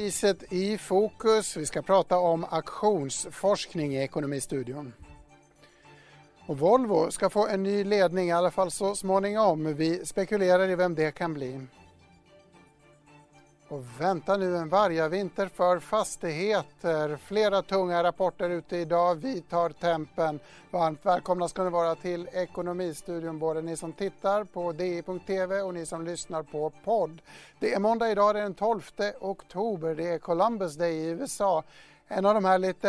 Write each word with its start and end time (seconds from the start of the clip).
Priset 0.00 0.52
i 0.52 0.78
fokus. 0.78 1.56
Vi 1.56 1.66
ska 1.66 1.82
prata 1.82 2.18
om 2.18 2.44
aktionsforskning 2.50 3.94
i 3.94 4.02
Ekonomistudion. 4.02 4.92
Och 6.46 6.58
Volvo 6.58 7.10
ska 7.10 7.30
få 7.30 7.46
en 7.46 7.62
ny 7.62 7.84
ledning, 7.84 8.28
i 8.28 8.32
alla 8.32 8.50
fall 8.50 8.70
så 8.70 8.94
småningom. 8.94 9.74
Vi 9.74 10.06
spekulerar 10.06 10.68
i 10.68 10.74
vem 10.74 10.94
det 10.94 11.10
kan 11.14 11.34
bli. 11.34 11.60
Och 13.70 13.84
vänta 14.00 14.36
nu 14.36 14.56
en 14.56 14.68
vargavinter 14.68 15.46
för 15.46 15.78
fastigheter. 15.78 17.16
Flera 17.16 17.62
tunga 17.62 18.02
rapporter 18.02 18.50
ute 18.50 18.76
idag. 18.76 19.14
Vi 19.14 19.40
tar 19.40 19.70
tempen. 19.70 20.40
Varmt 20.70 21.06
välkomna 21.06 21.48
ska 21.48 21.64
ni 21.64 21.70
vara 21.70 21.94
till 21.94 22.28
Ekonomistudion, 22.32 23.38
både 23.38 23.62
ni 23.62 23.76
som 23.76 23.92
tittar 23.92 24.44
på 24.44 24.72
di.tv 24.72 25.62
och 25.62 25.74
ni 25.74 25.86
som 25.86 26.04
lyssnar 26.04 26.42
på 26.42 26.72
podd. 26.84 27.22
Det 27.58 27.74
är 27.74 27.80
måndag 27.80 28.10
idag, 28.10 28.34
det 28.34 28.38
är 28.38 28.42
den 28.42 28.54
12 28.54 28.82
oktober. 29.20 29.94
Det 29.94 30.08
är 30.08 30.18
Columbus 30.18 30.74
Day 30.74 30.92
i 30.92 31.06
USA. 31.06 31.62
En 32.08 32.26
av 32.26 32.34
de 32.34 32.44
här 32.44 32.58
lite 32.58 32.88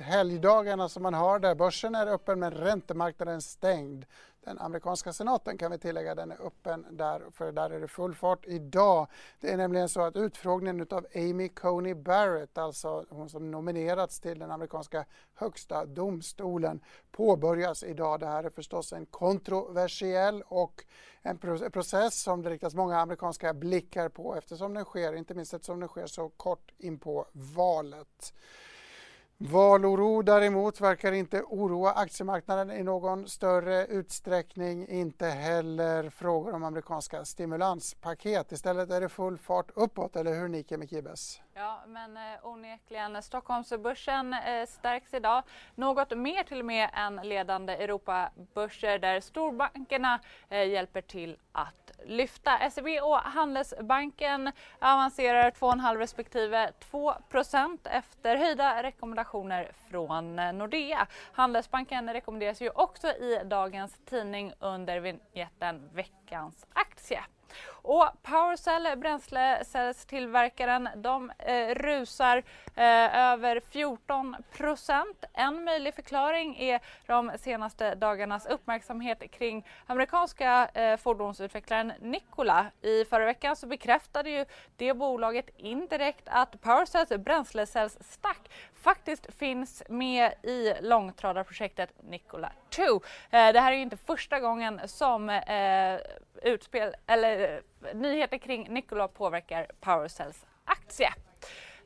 Helgdagarna 0.00 0.88
som 0.88 1.02
man 1.02 1.14
har 1.14 1.38
där 1.38 1.54
börsen 1.54 1.94
är 1.94 2.06
öppen 2.06 2.38
men 2.38 2.50
räntemarknaden 2.50 3.42
stängd. 3.42 4.04
Den 4.44 4.58
amerikanska 4.58 5.12
senaten 5.12 5.58
kan 5.58 5.70
vi 5.70 5.78
tillägga, 5.78 6.14
den 6.14 6.30
är 6.32 6.46
öppen 6.46 6.86
där, 6.90 7.22
för 7.32 7.52
där 7.52 7.70
är 7.70 7.80
det 7.80 7.88
full 7.88 8.14
fart 8.14 8.46
idag. 8.46 9.06
Det 9.40 9.50
är 9.50 9.56
nämligen 9.56 9.88
så 9.88 10.00
att 10.00 10.16
utfrågningen 10.16 10.86
av 10.90 11.06
Amy 11.14 11.48
Coney 11.48 11.94
Barrett, 11.94 12.58
alltså 12.58 13.04
hon 13.10 13.28
som 13.28 13.50
nominerats 13.50 14.20
till 14.20 14.38
den 14.38 14.50
amerikanska 14.50 15.04
högsta 15.34 15.86
domstolen, 15.86 16.80
påbörjas 17.10 17.82
idag. 17.82 18.20
Det 18.20 18.26
här 18.26 18.44
är 18.44 18.50
förstås 18.50 18.92
en 18.92 19.06
kontroversiell 19.06 20.42
och 20.46 20.84
en 21.22 21.38
process 21.70 22.22
som 22.22 22.42
det 22.42 22.50
riktas 22.50 22.74
många 22.74 22.98
amerikanska 22.98 23.54
blickar 23.54 24.08
på 24.08 24.34
eftersom 24.34 24.74
den 24.74 24.84
sker, 24.84 25.12
inte 25.12 25.34
minst 25.34 25.54
eftersom 25.54 25.80
den 25.80 25.88
sker 25.88 26.06
så 26.06 26.28
kort 26.28 26.72
in 26.78 26.98
på 26.98 27.26
valet. 27.32 28.32
Valoro 29.40 30.22
däremot 30.22 30.80
verkar 30.80 31.12
inte 31.12 31.42
oroa 31.42 31.92
aktiemarknaden 31.92 32.70
i 32.70 32.82
någon 32.82 33.28
större 33.28 33.86
utsträckning. 33.86 34.88
Inte 34.88 35.26
heller 35.26 36.10
frågor 36.10 36.54
om 36.54 36.64
amerikanska 36.64 37.24
stimulanspaket. 37.24 38.52
Istället 38.52 38.90
är 38.90 39.00
det 39.00 39.08
full 39.08 39.38
fart 39.38 39.70
uppåt, 39.74 40.16
eller 40.16 40.40
hur 40.40 40.48
Nike 40.48 40.76
Mikibes? 40.76 41.40
Ja, 41.58 41.82
men 41.86 42.16
eh, 42.16 42.46
onekligen. 42.46 43.22
Stockholmsbörsen 43.22 44.32
eh, 44.32 44.66
stärks 44.66 45.14
idag 45.14 45.42
något 45.74 46.16
mer 46.16 46.42
till 46.42 46.58
och 46.58 46.66
med 46.66 46.90
än 46.94 47.16
ledande 47.16 47.72
Europabörser 47.72 48.98
där 48.98 49.20
storbankerna 49.20 50.20
eh, 50.48 50.68
hjälper 50.68 51.00
till 51.00 51.36
att 51.52 51.90
lyfta. 52.04 52.70
SEB 52.70 52.86
och 53.02 53.16
Handelsbanken 53.16 54.52
avancerar 54.78 55.50
2,5 55.50 55.96
respektive 55.96 56.72
2% 56.90 57.78
efter 57.84 58.36
höjda 58.36 58.82
rekommendationer 58.82 59.72
från 59.90 60.38
eh, 60.38 60.52
Nordea. 60.52 61.06
Handelsbanken 61.32 62.12
rekommenderas 62.12 62.62
ju 62.62 62.70
också 62.70 63.08
i 63.08 63.40
dagens 63.44 63.98
tidning 64.04 64.52
under 64.60 65.00
vignetten 65.00 65.88
veckans 65.92 66.66
aktie. 66.72 67.20
Och 67.70 68.08
Powercell, 68.22 68.98
bränslecellstillverkaren, 68.98 70.88
de 70.96 71.32
eh, 71.38 71.74
rusar 71.74 72.42
eh, 72.74 73.16
över 73.16 73.60
14 73.60 74.36
procent. 74.52 75.24
En 75.32 75.64
möjlig 75.64 75.94
förklaring 75.94 76.56
är 76.58 76.80
de 77.06 77.32
senaste 77.38 77.94
dagarnas 77.94 78.46
uppmärksamhet 78.46 79.30
kring 79.30 79.66
amerikanska 79.86 80.68
eh, 80.74 80.96
fordonsutvecklaren 80.96 81.92
Nikola. 82.00 82.66
I 82.82 83.04
förra 83.04 83.24
veckan 83.24 83.56
så 83.56 83.66
bekräftade 83.66 84.30
ju 84.30 84.44
det 84.76 84.94
bolaget 84.94 85.50
indirekt 85.56 86.22
att 86.26 86.60
Powercells 86.60 87.08
bränslecellsstack 87.08 88.50
faktiskt 88.74 89.34
finns 89.34 89.82
med 89.88 90.32
i 90.42 90.74
långtradarprojektet 90.80 91.90
Nikola 92.10 92.52
2. 92.70 92.82
Eh, 92.82 93.00
det 93.30 93.60
här 93.60 93.72
är 93.72 93.76
ju 93.76 93.82
inte 93.82 93.96
första 93.96 94.40
gången 94.40 94.80
som 94.84 95.30
eh, 95.30 95.98
utspel, 96.42 96.94
eller, 97.06 97.54
eh, 97.56 97.94
nyheter 97.94 98.38
kring 98.38 98.66
Nikola 98.70 99.08
påverkar 99.08 99.66
Powercells 99.80 100.46
aktie. 100.64 101.12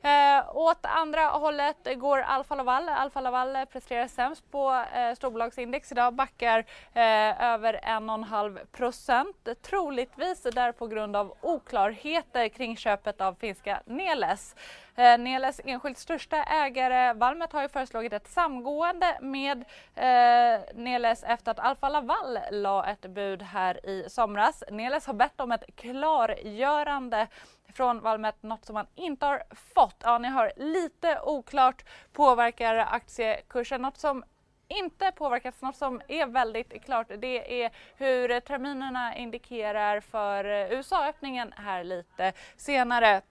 Eh, 0.03 0.55
åt 0.55 0.85
andra 0.85 1.21
hållet 1.21 1.87
går 1.95 2.19
Alfa 2.19 2.55
Laval. 2.55 2.89
Alfa 2.89 3.21
Laval 3.21 3.65
presterar 3.71 4.07
sämst 4.07 4.51
på 4.51 4.85
eh, 4.95 5.15
storbolagsindex 5.15 5.91
idag, 5.91 6.13
backar 6.13 6.59
eh, 6.93 7.43
över 7.43 7.79
1,5 7.83 8.65
procent. 8.65 9.47
Troligtvis 9.61 10.43
där 10.43 10.71
på 10.71 10.87
grund 10.87 11.15
av 11.15 11.33
oklarheter 11.41 12.49
kring 12.49 12.77
köpet 12.77 13.21
av 13.21 13.35
finska 13.35 13.81
Neles. 13.85 14.55
Eh, 14.95 15.17
Neles 15.17 15.61
enskilt 15.65 15.97
största 15.97 16.43
ägare 16.43 17.13
Valmet 17.13 17.53
har 17.53 17.61
ju 17.61 17.69
föreslagit 17.69 18.13
ett 18.13 18.27
samgående 18.27 19.17
med 19.21 19.65
eh, 19.95 20.61
Neles 20.75 21.23
efter 21.23 21.51
att 21.51 21.59
Alfa 21.59 21.89
Laval 21.89 22.39
la 22.51 22.85
ett 22.85 23.01
bud 23.01 23.41
här 23.41 23.85
i 23.85 24.09
somras. 24.09 24.63
Neles 24.71 25.05
har 25.05 25.13
bett 25.13 25.39
om 25.39 25.51
ett 25.51 25.75
klargörande 25.75 27.27
från 27.73 28.01
Valmet, 28.01 28.43
något 28.43 28.65
som 28.65 28.73
man 28.73 28.87
inte 28.95 29.25
har 29.25 29.43
fått. 29.75 29.95
Ja, 30.03 30.17
ni 30.17 30.27
hör 30.27 30.53
lite 30.55 31.19
oklart 31.21 31.85
påverkar 32.13 32.75
aktiekursen, 32.75 33.81
något 33.81 33.97
som 33.97 34.23
inte 34.67 35.11
påverkats, 35.11 35.61
Något 35.61 35.75
som 35.75 36.01
är 36.07 36.25
väldigt 36.25 36.85
klart 36.85 37.07
det 37.17 37.63
är 37.63 37.71
hur 37.97 38.39
terminerna 38.39 39.15
indikerar 39.15 39.99
för 39.99 40.45
USA-öppningen 40.45 41.53
här 41.57 41.83
lite 41.83 42.33
senare. 42.57 43.21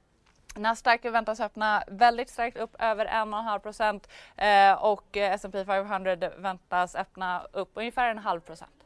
Nasdaq 0.56 1.04
väntas 1.04 1.41
öppna 1.41 1.82
väldigt 1.87 2.31
starkt 2.31 2.56
upp 2.56 2.76
över 2.78 3.06
1,5 3.06 3.59
procent 3.59 4.09
eh, 4.37 4.72
och 4.72 5.16
S&P 5.16 5.65
500 5.65 6.16
väntas 6.37 6.94
öppna 6.94 7.47
upp 7.53 7.71
ungefär 7.75 8.10
en 8.10 8.19
halv 8.19 8.41
procent. 8.41 8.81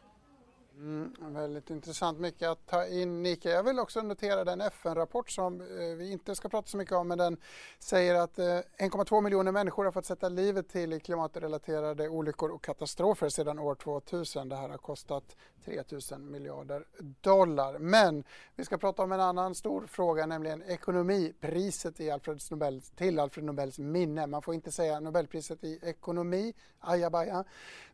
Mm, 0.78 1.12
väldigt 1.20 1.70
intressant, 1.70 2.19
mycket 2.19 2.48
att 2.48 2.66
ta 2.66 2.87
in 2.87 3.22
Nika. 3.22 3.50
Jag 3.50 3.62
vill 3.62 3.78
också 3.78 4.03
notera 4.03 4.44
den 4.44 4.60
FN-rapport 4.60 5.31
som 5.31 5.60
eh, 5.60 5.97
vi 5.97 6.12
inte 6.12 6.34
ska 6.34 6.48
prata 6.48 6.69
så 6.69 6.76
mycket 6.76 6.94
om 6.94 7.09
men 7.09 7.19
den 7.19 7.37
säger 7.78 8.14
att 8.14 8.38
eh, 8.38 8.44
1,2 8.44 9.20
miljoner 9.20 9.53
människor 9.53 9.84
har 9.84 9.92
fått 9.92 10.06
sätta 10.06 10.28
livet 10.28 10.69
till 10.69 10.92
i 10.92 11.00
klimatrelaterade 11.00 12.09
olyckor 12.09 12.50
och 12.50 12.64
katastrofer 12.64 13.28
sedan 13.28 13.59
år 13.59 13.75
2000. 13.75 14.48
Det 14.48 14.56
här 14.56 14.69
har 14.69 14.78
kostat 14.78 15.37
3 15.64 15.82
000 16.10 16.20
miljarder 16.20 16.84
dollar. 17.20 17.78
Men 17.78 18.25
vi 18.56 18.64
ska 18.64 18.78
prata 18.78 19.03
om 19.03 19.12
en 19.12 19.20
annan 19.20 19.54
stor 19.54 19.87
fråga, 19.87 20.26
nämligen 20.26 20.62
ekonomipriset 20.62 22.00
i 22.00 22.10
Alfred 22.10 22.41
Nobels, 22.50 22.91
till 22.91 23.19
Alfred 23.19 23.44
Nobels 23.44 23.78
minne. 23.78 24.26
Man 24.26 24.43
får 24.43 24.54
inte 24.54 24.72
säga 24.72 25.00
Nobelpriset 25.00 25.64
i 25.64 25.81
ekonomi, 25.82 26.54
ajabaja. 26.81 27.44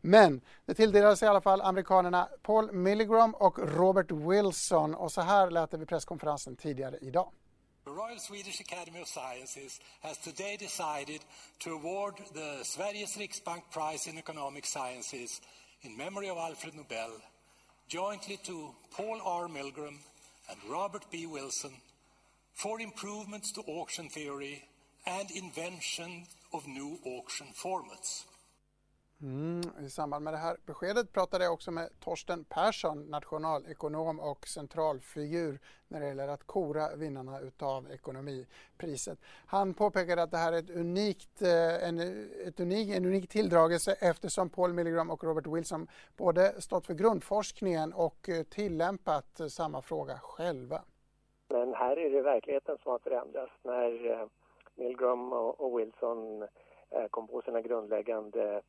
Men 0.01 0.41
det 0.65 0.73
tilldelades 0.73 1.23
i 1.23 1.25
alla 1.25 1.41
fall 1.41 1.61
amerikanerna 1.61 2.29
Paul 2.41 2.72
Milligram 2.73 3.33
och 3.33 3.59
Robert 3.59 4.11
Wilson. 4.11 4.95
Och 4.95 5.11
så 5.11 5.21
här 5.21 5.51
lät 5.51 5.71
det 5.71 5.77
vid 5.77 5.87
presskonferensen 5.87 6.55
tidigare 6.55 6.97
idag. 7.01 7.31
The 7.85 7.89
Royal 7.89 8.19
Swedish 8.19 8.61
Academy 8.61 9.01
of 9.01 9.07
Sciences 9.07 9.81
has 10.01 10.17
today 10.17 10.57
decided 10.57 11.21
to 11.57 11.69
award 11.69 12.15
the 12.33 12.63
Sveriges 12.63 13.17
Riksbank 13.17 13.63
Prize 13.71 14.09
in 14.09 14.17
Economic 14.17 14.65
Sciences 14.65 15.41
in 15.81 15.97
memory 15.97 16.29
of 16.29 16.37
Alfred 16.37 16.75
Nobel 16.75 17.11
jointly 17.89 18.37
to 18.37 18.73
Paul 18.95 19.21
R. 19.25 19.47
Milgram 19.47 19.97
and 20.49 20.57
Robert 20.69 21.05
B. 21.11 21.25
Wilson 21.25 21.71
for 22.53 22.79
improvements 22.79 23.51
to 23.51 23.61
auction 23.61 24.09
theory 24.09 24.63
and 25.05 25.29
invention 25.31 26.25
of 26.53 26.65
new 26.67 26.97
auction 27.05 27.47
formats. 27.53 28.23
Mm, 29.23 29.61
I 29.85 29.89
samband 29.89 30.23
med 30.23 30.33
det 30.33 30.37
här 30.37 30.57
beskedet 30.65 31.13
pratade 31.13 31.43
jag 31.43 31.53
också 31.53 31.71
med 31.71 31.89
Torsten 31.99 32.43
Persson, 32.43 33.03
nationalekonom 33.09 34.19
och 34.19 34.47
centralfigur 34.47 35.59
när 35.87 35.99
det 35.99 36.07
gäller 36.07 36.27
att 36.27 36.43
kora 36.43 36.95
vinnarna 36.95 37.39
utav 37.39 37.91
ekonomipriset. 37.91 39.19
Han 39.45 39.73
påpekade 39.73 40.23
att 40.23 40.31
det 40.31 40.37
här 40.37 40.53
är 40.53 40.57
ett 40.57 40.69
unikt, 40.69 41.41
eh, 41.41 41.87
en, 41.87 41.99
ett 42.47 42.59
unik, 42.59 42.89
en 42.89 43.05
unik 43.05 43.29
tilldragelse 43.29 43.95
eftersom 43.99 44.49
Paul 44.49 44.73
Milgram 44.73 45.09
och 45.11 45.23
Robert 45.23 45.47
Wilson 45.47 45.87
både 46.17 46.61
stått 46.61 46.85
för 46.85 46.93
grundforskningen 46.93 47.93
och 47.93 48.29
eh, 48.29 48.43
tillämpat 48.43 49.41
samma 49.49 49.81
fråga 49.81 50.17
själva. 50.17 50.81
Men 51.49 51.73
här 51.73 51.99
är 51.99 52.09
det 52.09 52.21
verkligheten 52.21 52.77
som 52.83 52.91
har 52.91 52.99
förändrats 52.99 53.53
när 53.63 54.11
eh, 54.11 54.27
Milgram 54.75 55.33
och 55.33 55.79
Wilson 55.79 56.47
kom 57.09 57.27
på 57.27 57.41
sina 57.41 57.61
grundläggande 57.61 58.61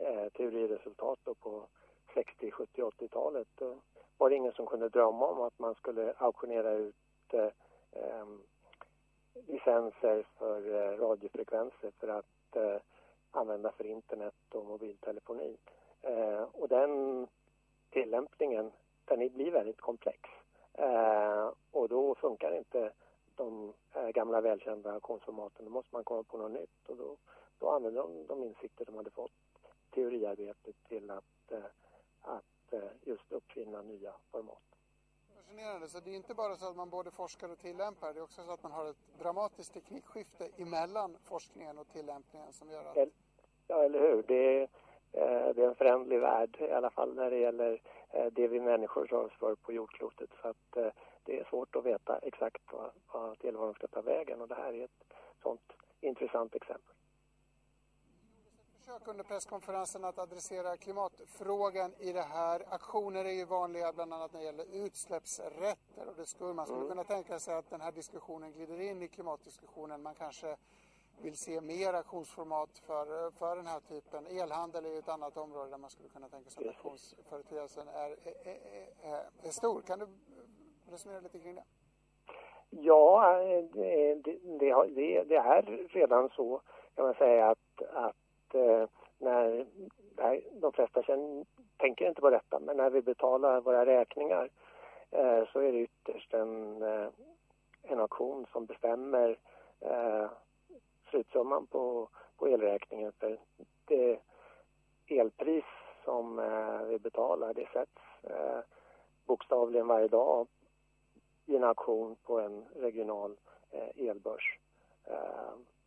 eh, 0.00 0.28
teoriresultat 0.28 1.18
på 1.40 1.66
60, 2.14 2.50
70, 2.50 2.82
80-talet. 2.82 3.48
Då 3.54 3.76
var 4.18 4.30
det 4.30 4.36
ingen 4.36 4.52
som 4.52 4.66
kunde 4.66 4.88
drömma 4.88 5.26
om 5.26 5.40
att 5.40 5.58
man 5.58 5.74
skulle 5.74 6.12
auktionera 6.18 6.72
ut 6.72 6.94
eh, 7.32 7.50
eh, 7.92 8.26
licenser 9.46 10.26
för 10.38 10.74
eh, 10.74 10.98
radiofrekvenser 10.98 11.92
för 12.00 12.08
att 12.08 12.56
eh, 12.56 12.76
använda 13.30 13.72
för 13.72 13.86
internet 13.86 14.34
och 14.50 14.66
mobiltelefoni. 14.66 15.56
Eh, 16.02 16.42
och 16.42 16.68
den 16.68 17.26
tillämpningen 17.90 18.72
den 19.04 19.28
blir 19.34 19.50
väldigt 19.50 19.80
komplex. 19.80 20.20
Eh, 20.72 21.50
och 21.72 21.88
då 21.88 22.14
funkar 22.14 22.56
inte 22.58 22.92
de 23.36 23.72
eh, 23.94 24.08
gamla 24.08 24.40
välkända 24.40 24.92
auktionsformaten. 24.92 25.64
Då 25.64 25.70
måste 25.70 25.94
man 25.94 26.04
komma 26.04 26.22
på 26.22 26.38
något 26.38 26.52
nytt 26.52 26.88
och 26.88 26.96
då, 26.96 27.16
då 27.58 27.70
använder 27.70 28.02
de 28.02 28.26
de 28.26 28.44
insikter 28.44 28.84
de 28.84 28.96
hade 28.96 29.10
fått 29.10 29.32
teoriarbetet 29.90 30.76
till 30.88 31.10
att, 31.10 31.52
eh, 31.52 31.64
att 32.20 32.72
eh, 32.72 32.80
just 33.02 33.32
uppfinna 33.32 33.82
nya 33.82 34.12
format. 34.30 34.62
Fascinerande, 35.36 35.88
så 35.88 36.00
det 36.00 36.10
är 36.10 36.14
inte 36.14 36.34
bara 36.34 36.56
så 36.56 36.68
att 36.68 36.76
man 36.76 36.90
både 36.90 37.10
forskar 37.10 37.48
och 37.48 37.58
tillämpar, 37.58 38.12
det 38.12 38.20
är 38.20 38.24
också 38.24 38.42
så 38.42 38.52
att 38.52 38.62
man 38.62 38.72
har 38.72 38.86
ett 38.90 39.18
dramatiskt 39.18 39.74
teknikskifte 39.74 40.48
emellan 40.56 41.16
forskningen 41.24 41.78
och 41.78 41.88
tillämpningen 41.88 42.52
som 42.52 42.70
gör 42.70 42.84
att... 42.84 43.08
Ja, 43.66 43.84
eller 43.84 44.00
hur. 44.00 44.22
Det 44.22 44.62
är, 44.62 44.68
det 45.54 45.62
är 45.62 45.68
en 45.68 45.74
förändlig 45.74 46.20
värld, 46.20 46.56
i 46.60 46.72
alla 46.72 46.90
fall 46.90 47.14
när 47.14 47.30
det 47.30 47.38
gäller 47.38 47.82
det 48.32 48.48
vi 48.48 48.60
människor 48.60 49.06
rör 49.06 49.24
oss 49.24 49.32
för 49.32 49.54
på 49.54 49.72
jordklotet. 49.72 50.30
Så 50.42 50.48
att 50.48 50.94
det 51.24 51.40
är 51.40 51.44
svårt 51.44 51.76
att 51.76 51.84
veta 51.84 52.18
exakt 52.18 52.62
vad, 52.72 52.90
vad 53.12 53.38
tillvaron 53.38 53.74
ska 53.74 53.86
ta 53.86 54.00
vägen 54.00 54.40
och 54.40 54.48
det 54.48 54.54
här 54.54 54.72
är 54.72 54.84
ett 54.84 55.04
sånt 55.42 55.72
intressant 56.00 56.54
exempel. 56.54 56.94
Försök 58.88 59.08
under 59.08 59.24
presskonferensen 59.24 60.04
att 60.04 60.18
adressera 60.18 60.76
klimatfrågan 60.76 61.94
i 61.98 62.12
det 62.12 62.22
här. 62.22 62.62
Aktioner 62.70 63.24
är 63.24 63.32
ju 63.32 63.44
vanliga 63.44 63.92
bland 63.92 64.14
annat 64.14 64.32
när 64.32 64.40
det 64.40 64.46
gäller 64.46 64.86
utsläppsrätter 64.86 66.08
och 66.08 66.14
det 66.16 66.26
skulle, 66.26 66.54
man 66.54 66.66
skulle 66.66 66.80
mm. 66.80 66.88
kunna 66.88 67.04
tänka 67.04 67.38
sig 67.38 67.54
att 67.54 67.70
den 67.70 67.80
här 67.80 67.92
diskussionen 67.92 68.52
glider 68.52 68.80
in 68.80 69.02
i 69.02 69.08
klimatdiskussionen. 69.08 70.02
Man 70.02 70.14
kanske 70.14 70.56
vill 71.22 71.36
se 71.36 71.60
mer 71.60 71.94
aktionsformat 71.94 72.78
för, 72.86 73.30
för 73.30 73.56
den 73.56 73.66
här 73.66 73.80
typen. 73.80 74.26
Elhandel 74.26 74.84
är 74.84 74.90
ju 74.90 74.98
ett 74.98 75.08
annat 75.08 75.36
område 75.36 75.70
där 75.70 75.78
man 75.78 75.90
skulle 75.90 76.08
kunna 76.08 76.28
tänka 76.28 76.50
sig 76.50 76.68
att 76.68 76.74
aktionsföreteelsen 76.74 77.88
är, 77.88 78.10
är, 78.10 78.58
är, 79.02 79.30
är 79.42 79.50
stor. 79.50 79.82
Kan 79.82 79.98
du 79.98 80.06
resonera 80.90 81.20
lite 81.20 81.38
kring 81.38 81.54
det? 81.54 81.64
Ja, 82.70 83.38
det, 83.72 84.14
det, 84.14 84.38
det, 84.58 85.36
är 85.36 85.88
redan 85.88 86.28
så 86.28 86.62
kan 86.94 87.04
man 87.04 87.14
säga 87.14 87.50
att, 87.50 87.82
att 87.92 88.16
eh, 88.54 88.88
när 89.18 89.66
de 90.60 90.72
flesta 90.72 91.02
känner, 91.02 91.44
tänker 91.76 92.08
inte 92.08 92.20
på 92.20 92.30
detta, 92.30 92.58
men 92.60 92.76
när 92.76 92.90
vi 92.90 93.02
betalar 93.02 93.60
våra 93.60 93.86
räkningar 93.86 94.48
eh, 95.10 95.44
så 95.52 95.60
är 95.60 95.72
det 95.72 95.78
ytterst 95.78 96.34
en, 96.34 96.82
eh, 96.82 97.08
en 97.82 98.00
auktion 98.00 98.46
som 98.52 98.66
bestämmer 98.66 99.38
eh, 99.80 100.26
slutsumman 101.10 101.66
på, 101.66 102.08
på 102.36 102.48
elräkningen. 102.48 103.12
För 103.12 103.38
det 103.84 104.20
elpris 105.06 105.64
som 106.04 106.38
eh, 106.38 106.82
vi 106.82 106.98
betalar 106.98 107.54
det 107.54 107.68
sätts 107.72 108.02
eh, 108.22 108.60
bokstavligen 109.26 109.86
varje 109.86 110.08
dag 110.08 110.46
i 111.46 111.56
en 111.56 111.64
auktion 111.64 112.16
på 112.22 112.40
en 112.40 112.64
regional 112.74 113.36
eh, 113.70 114.08
elbörs. 114.08 114.58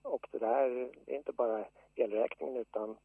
Och 0.01 0.27
det 0.31 0.37
där 0.37 0.89
är 1.05 1.15
inte 1.15 1.31
bara 1.31 1.65
elräkningen 1.95 2.57
utan 2.57 2.97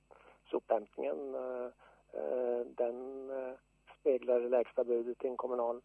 sophämtningen 0.51 1.35
eh, 1.35 1.67
eh, 2.13 2.61
den 2.67 3.31
eh, 3.31 3.55
speglar 4.01 4.41
det 4.41 4.49
lägsta 4.49 4.85
budet 4.85 5.25
i 5.25 5.29
en 5.29 5.37
kommunal 5.37 5.81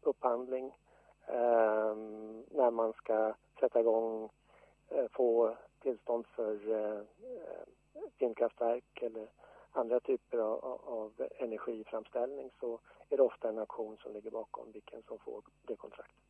upphandling. 0.00 0.76
Ehm, 1.26 2.44
när 2.50 2.70
man 2.70 2.92
ska 2.92 3.34
sätta 3.60 3.80
igång, 3.80 4.28
få 5.10 5.56
tillstånd 5.82 6.26
för 6.26 6.58
vindkraftverk 8.18 9.02
eller 9.02 9.28
andra 9.72 10.00
typer 10.00 10.38
av, 10.38 10.80
av 10.84 11.28
energiframställning 11.38 12.50
så 12.60 12.78
är 13.08 13.16
det 13.16 13.22
ofta 13.22 13.48
en 13.48 13.58
auktion 13.58 13.96
som 13.96 14.12
ligger 14.12 14.30
bakom 14.30 14.72
vilken 14.72 15.02
som 15.02 15.18
får 15.18 15.42
det 15.62 15.76
kontraktet. 15.76 16.27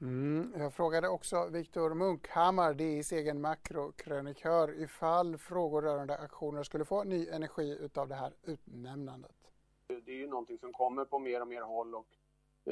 Mm, 0.00 0.52
jag 0.58 0.74
frågade 0.74 1.08
också 1.08 1.48
Viktor 1.48 1.94
Munkhammar, 1.94 2.74
DIs 2.74 3.12
egen 3.12 3.40
makrokrönikör, 3.40 4.82
ifall 4.82 5.38
frågor 5.38 5.82
rörande 5.82 6.18
aktioner 6.18 6.62
skulle 6.62 6.84
få 6.84 7.04
ny 7.04 7.28
energi 7.28 7.78
utav 7.80 8.08
det 8.08 8.14
här 8.14 8.32
utnämnandet. 8.42 9.36
Det 9.86 10.12
är 10.12 10.16
ju 10.16 10.26
någonting 10.26 10.58
som 10.58 10.72
kommer 10.72 11.04
på 11.04 11.18
mer 11.18 11.40
och 11.40 11.48
mer 11.48 11.62
håll 11.62 11.94
och 11.94 12.06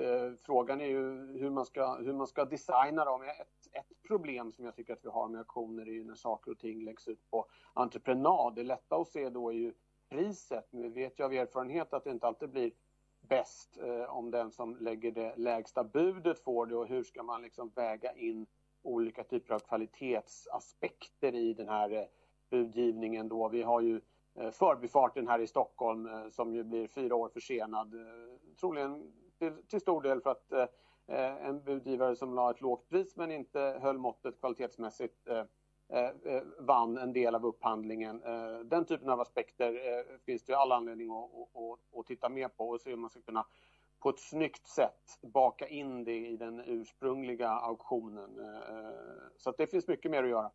eh, 0.00 0.32
frågan 0.42 0.80
är 0.80 0.86
ju 0.86 1.02
hur 1.38 1.50
man 1.50 1.66
ska, 1.66 1.94
hur 1.94 2.12
man 2.12 2.26
ska 2.26 2.44
designa 2.44 3.04
dem. 3.04 3.22
Ett, 3.22 3.68
ett 3.72 4.02
problem 4.08 4.52
som 4.52 4.64
jag 4.64 4.76
tycker 4.76 4.92
att 4.92 5.04
vi 5.04 5.08
har 5.08 5.28
med 5.28 5.40
aktioner 5.40 5.82
är 5.82 5.92
ju 5.92 6.04
när 6.04 6.14
saker 6.14 6.50
och 6.50 6.58
ting 6.58 6.84
läggs 6.84 7.08
ut 7.08 7.30
på 7.30 7.46
entreprenad. 7.72 8.54
Det 8.54 8.62
lätta 8.62 8.96
att 8.96 9.08
se 9.08 9.30
då 9.30 9.50
är 9.50 9.56
ju 9.56 9.72
priset. 10.10 10.68
Men 10.70 10.82
vi 10.82 10.88
vet 10.88 11.20
ju 11.20 11.24
av 11.24 11.32
erfarenhet 11.32 11.92
att 11.92 12.04
det 12.04 12.10
inte 12.10 12.26
alltid 12.26 12.50
blir 12.50 12.72
bäst 13.28 13.78
eh, 13.78 14.16
om 14.16 14.30
den 14.30 14.50
som 14.50 14.76
lägger 14.76 15.10
det 15.10 15.36
lägsta 15.36 15.84
budet 15.84 16.38
får 16.38 16.66
det 16.66 16.76
och 16.76 16.86
hur 16.86 17.02
ska 17.02 17.22
man 17.22 17.42
liksom 17.42 17.72
väga 17.74 18.12
in 18.12 18.46
olika 18.82 19.24
typer 19.24 19.54
av 19.54 19.58
kvalitetsaspekter 19.58 21.34
i 21.34 21.54
den 21.54 21.68
här 21.68 21.90
eh, 21.90 22.04
budgivningen 22.50 23.28
då. 23.28 23.48
Vi 23.48 23.62
har 23.62 23.80
ju 23.80 24.00
eh, 24.34 24.50
förbifarten 24.50 25.28
här 25.28 25.38
i 25.38 25.46
Stockholm 25.46 26.06
eh, 26.06 26.28
som 26.28 26.54
ju 26.54 26.64
blir 26.64 26.86
fyra 26.86 27.14
år 27.14 27.28
försenad. 27.28 27.94
Eh, 27.94 28.54
troligen 28.60 29.12
till, 29.38 29.52
till 29.68 29.80
stor 29.80 30.02
del 30.02 30.20
för 30.20 30.30
att 30.30 30.52
eh, 30.52 30.66
eh 31.08 31.46
en 31.46 31.64
budgivare 31.64 32.16
som 32.16 32.34
la 32.34 32.50
ett 32.50 32.60
lågt 32.60 32.88
pris 32.88 33.16
men 33.16 33.30
inte 33.30 33.78
höll 33.82 33.98
måttet 33.98 34.40
kvalitetsmässigt 34.40 35.28
Eh, 35.28 35.44
Eh, 35.92 36.34
eh, 36.34 36.42
vann 36.58 36.98
en 36.98 37.12
del 37.12 37.34
av 37.34 37.46
upphandlingen. 37.46 38.22
Eh, 38.22 38.58
den 38.58 38.84
typen 38.84 39.08
av 39.08 39.20
aspekter 39.20 39.68
eh, 39.68 40.18
finns 40.26 40.44
det 40.44 40.56
all 40.56 40.72
anledning 40.72 41.10
att, 41.10 41.98
att 41.98 42.06
titta 42.06 42.28
mer 42.28 42.48
på 42.48 42.68
och 42.68 42.80
se 42.80 42.90
hur 42.90 42.96
man 42.96 43.10
ska 43.10 43.20
kunna 43.20 43.46
på 44.00 44.10
ett 44.10 44.18
snyggt 44.18 44.66
sätt 44.66 45.18
baka 45.22 45.68
in 45.68 46.04
det 46.04 46.26
i 46.28 46.36
den 46.36 46.60
ursprungliga 46.66 47.48
auktionen. 47.48 48.40
Så 49.36 49.50
att 49.50 49.56
det 49.56 49.66
finns 49.66 49.88
mycket 49.88 50.10
mer 50.10 50.22
att 50.22 50.30
göra. 50.30 50.50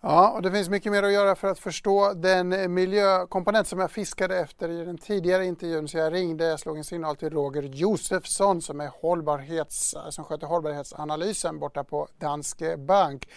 Ja, 0.00 0.30
och 0.30 0.42
det 0.42 0.50
finns 0.50 0.68
mycket 0.68 0.92
mer 0.92 1.02
att 1.02 1.12
göra 1.12 1.36
för 1.36 1.48
att 1.48 1.58
förstå 1.58 2.12
den 2.12 2.52
eh, 2.52 2.68
miljökomponent 2.68 3.68
som 3.68 3.78
jag 3.78 3.90
fiskade 3.90 4.38
efter 4.38 4.68
i 4.68 4.84
den 4.84 4.98
tidigare 4.98 5.46
intervjun. 5.46 5.88
Så 5.88 5.98
jag 5.98 6.12
ringde, 6.12 6.44
jag 6.44 6.60
slog 6.60 6.76
en 6.76 6.84
signal 6.84 7.16
till 7.16 7.30
Roger 7.30 7.62
Josefsson 7.62 8.62
som, 8.62 8.80
är 8.80 8.90
hållbarhets, 9.00 9.94
eh, 9.94 10.10
som 10.10 10.24
sköter 10.24 10.46
hållbarhetsanalysen 10.46 11.58
borta 11.58 11.84
på 11.84 12.08
Danske 12.18 12.76
Bank. 12.76 13.28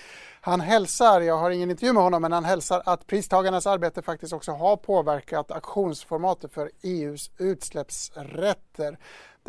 Han 0.41 0.61
hälsar, 0.61 1.21
jag 1.21 1.37
har 1.37 1.51
ingen 1.51 1.71
intervju 1.71 1.93
med 1.93 2.03
honom, 2.03 2.21
men 2.21 2.31
han 2.31 2.45
hälsar 2.45 2.81
att 2.85 3.07
pristagarnas 3.07 3.67
arbete 3.67 4.01
faktiskt 4.01 4.33
också 4.33 4.51
har 4.51 4.77
påverkat 4.77 5.51
auktionsformatet 5.51 6.53
för 6.53 6.71
EUs 6.83 7.31
utsläppsrätter. 7.37 8.97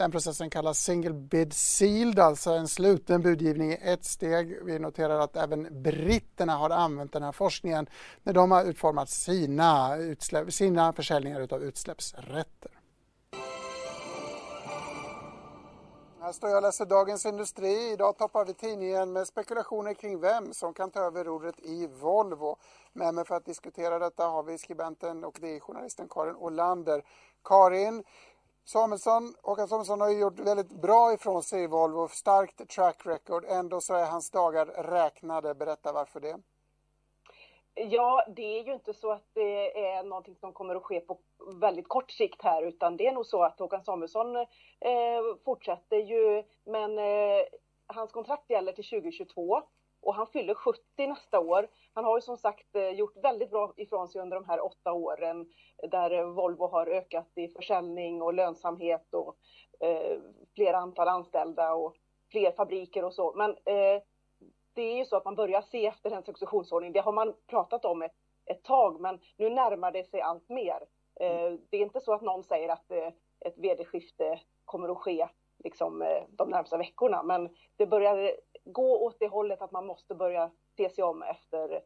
Den 0.01 0.11
processen 0.11 0.51
kallas 0.51 0.79
single 0.79 1.13
bid 1.13 1.53
sealed, 1.53 2.19
alltså 2.19 2.51
en 2.51 2.69
sluten 2.69 3.23
budgivning 3.23 3.73
i 3.73 3.79
ett 3.83 4.05
steg. 4.05 4.65
Vi 4.65 4.79
noterar 4.79 5.19
att 5.19 5.37
även 5.37 5.83
britterna 5.83 6.57
har 6.57 6.71
använt 6.71 7.13
den 7.13 7.23
här 7.23 7.33
forskningen 7.33 7.87
när 8.23 8.33
de 8.33 8.51
har 8.51 8.65
utformat 8.65 9.09
sina, 9.09 9.97
utsläpp, 9.97 10.53
sina 10.53 10.93
försäljningar 10.93 11.49
av 11.55 11.63
utsläppsrätter. 11.63 12.71
Här 16.21 16.33
står 16.33 16.51
jag 16.51 16.57
och 16.57 16.63
läser 16.63 16.87
Dagens 16.87 17.27
Industri. 17.27 17.93
Idag 17.93 18.19
toppar 18.19 18.45
vi 18.45 18.55
tidningen 18.55 19.13
med 19.13 19.27
spekulationer 19.27 19.95
kring 19.95 20.21
vem 20.21 20.53
som 20.53 20.75
kan 20.75 20.91
ta 20.91 21.01
över 21.01 21.25
rodret 21.25 21.61
i 21.61 21.87
Volvo. 21.87 22.57
Med 22.93 23.15
mig 23.15 23.25
för 23.25 23.35
att 23.35 23.45
diskutera 23.45 23.99
detta 23.99 24.25
har 24.27 24.43
vi 24.43 24.59
skribenten 24.59 25.25
och 25.25 25.39
det 25.41 25.57
är 25.57 25.61
journalisten 25.61 26.09
Karin 26.11 26.37
Olander. 26.37 27.03
Karin, 27.45 28.05
Samuelsson, 28.73 29.35
Håkan 29.43 29.69
Samuelsson 29.69 30.01
har 30.01 30.11
ju 30.11 30.19
gjort 30.19 30.39
väldigt 30.39 30.71
bra 30.71 31.13
ifrån 31.13 31.43
sig 31.43 31.63
i 31.63 31.67
Volvo, 31.67 32.09
starkt 32.09 32.69
track 32.69 33.07
record. 33.07 33.45
Ändå 33.49 33.81
så 33.81 33.95
är 33.95 34.07
hans 34.07 34.31
dagar 34.31 34.67
räknade. 34.67 35.55
Berätta 35.55 35.93
varför 35.93 36.21
det? 36.21 36.37
Ja, 37.75 38.25
det 38.37 38.59
är 38.59 38.65
ju 38.65 38.73
inte 38.73 38.95
så 38.95 39.13
att 39.13 39.29
det 39.33 39.87
är 39.87 40.03
någonting 40.03 40.37
som 40.37 40.53
kommer 40.53 40.75
att 40.75 40.83
ske 40.83 41.01
på 41.01 41.19
väldigt 41.61 41.89
kort 41.89 42.11
sikt 42.11 42.43
här, 42.43 42.63
utan 42.63 42.97
det 42.97 43.07
är 43.07 43.13
nog 43.13 43.27
så 43.27 43.43
att 43.43 43.59
Håkan 43.59 43.85
Samuelsson 43.85 44.37
eh, 44.37 44.47
fortsätter 45.45 45.97
ju, 45.97 46.43
men 46.65 46.99
eh, 46.99 47.45
hans 47.87 48.13
kontrakt 48.13 48.51
gäller 48.51 48.73
till 48.73 48.89
2022 48.89 49.63
och 50.03 50.15
han 50.15 50.27
fyller 50.27 50.55
70 50.55 50.81
nästa 50.97 51.41
år. 51.41 51.69
Han 51.95 52.05
har 52.05 52.17
ju 52.17 52.21
som 52.21 52.37
sagt 52.37 52.77
eh, 52.77 52.89
gjort 52.89 53.17
väldigt 53.17 53.51
bra 53.51 53.73
ifrån 53.77 54.09
sig 54.09 54.21
under 54.21 54.37
de 54.37 54.45
här 54.45 54.65
åtta 54.65 54.93
åren 54.93 55.47
där 55.91 56.25
Volvo 56.25 56.67
har 56.67 56.87
ökat 56.87 57.29
i 57.35 57.49
försäljning 57.49 58.23
och 58.23 58.35
lönsamhet 58.35 59.15
och 59.15 59.37
eh, 59.87 60.19
fler 60.55 60.73
antal 60.73 61.09
anställda 61.09 61.75
och 61.75 61.97
fler 62.31 62.53
fabriker 62.53 63.05
och 63.05 63.15
så. 63.15 63.33
Men 63.37 63.51
eh, 63.51 64.03
det 64.75 64.83
är 64.83 64.97
ju 64.97 65.05
så 65.05 65.17
att 65.17 65.25
man 65.25 65.35
börjar 65.35 65.61
se 65.61 65.87
efter 65.87 66.11
en 66.11 66.23
successionsordning. 66.23 66.93
Det 66.93 67.01
har 67.01 67.13
man 67.13 67.35
pratat 67.47 67.85
om 67.85 68.03
ett, 68.03 68.15
ett 68.47 68.63
tag, 68.65 69.01
men 69.01 69.21
nu 69.37 69.51
närmar 69.51 69.93
det 69.93 70.05
sig 70.05 70.21
allt 70.21 70.49
mer. 70.49 70.87
Eh, 71.21 71.53
det 71.71 71.77
är 71.77 71.83
inte 71.83 72.01
så 72.01 72.13
att 72.13 72.23
någon 72.23 72.45
säger 72.45 72.69
att 72.69 72.91
eh, 72.91 73.09
ett 73.41 73.59
vd-skifte 73.59 74.41
kommer 74.65 74.89
att 74.89 74.99
ske 74.99 75.29
liksom, 75.65 76.03
eh, 76.03 76.23
de 76.29 76.51
närmsta 76.51 76.77
veckorna, 76.77 77.23
men 77.23 77.49
det 77.77 77.87
börjar 77.87 78.37
gå 78.65 79.07
åt 79.07 79.17
det 79.19 79.29
hållet 79.29 79.63
att 79.63 79.73
man 79.73 79.87
måste 79.87 80.15
börja 80.15 80.51
se 80.77 80.91
sig 80.91 81.05
om 81.05 81.23
efter 81.23 81.83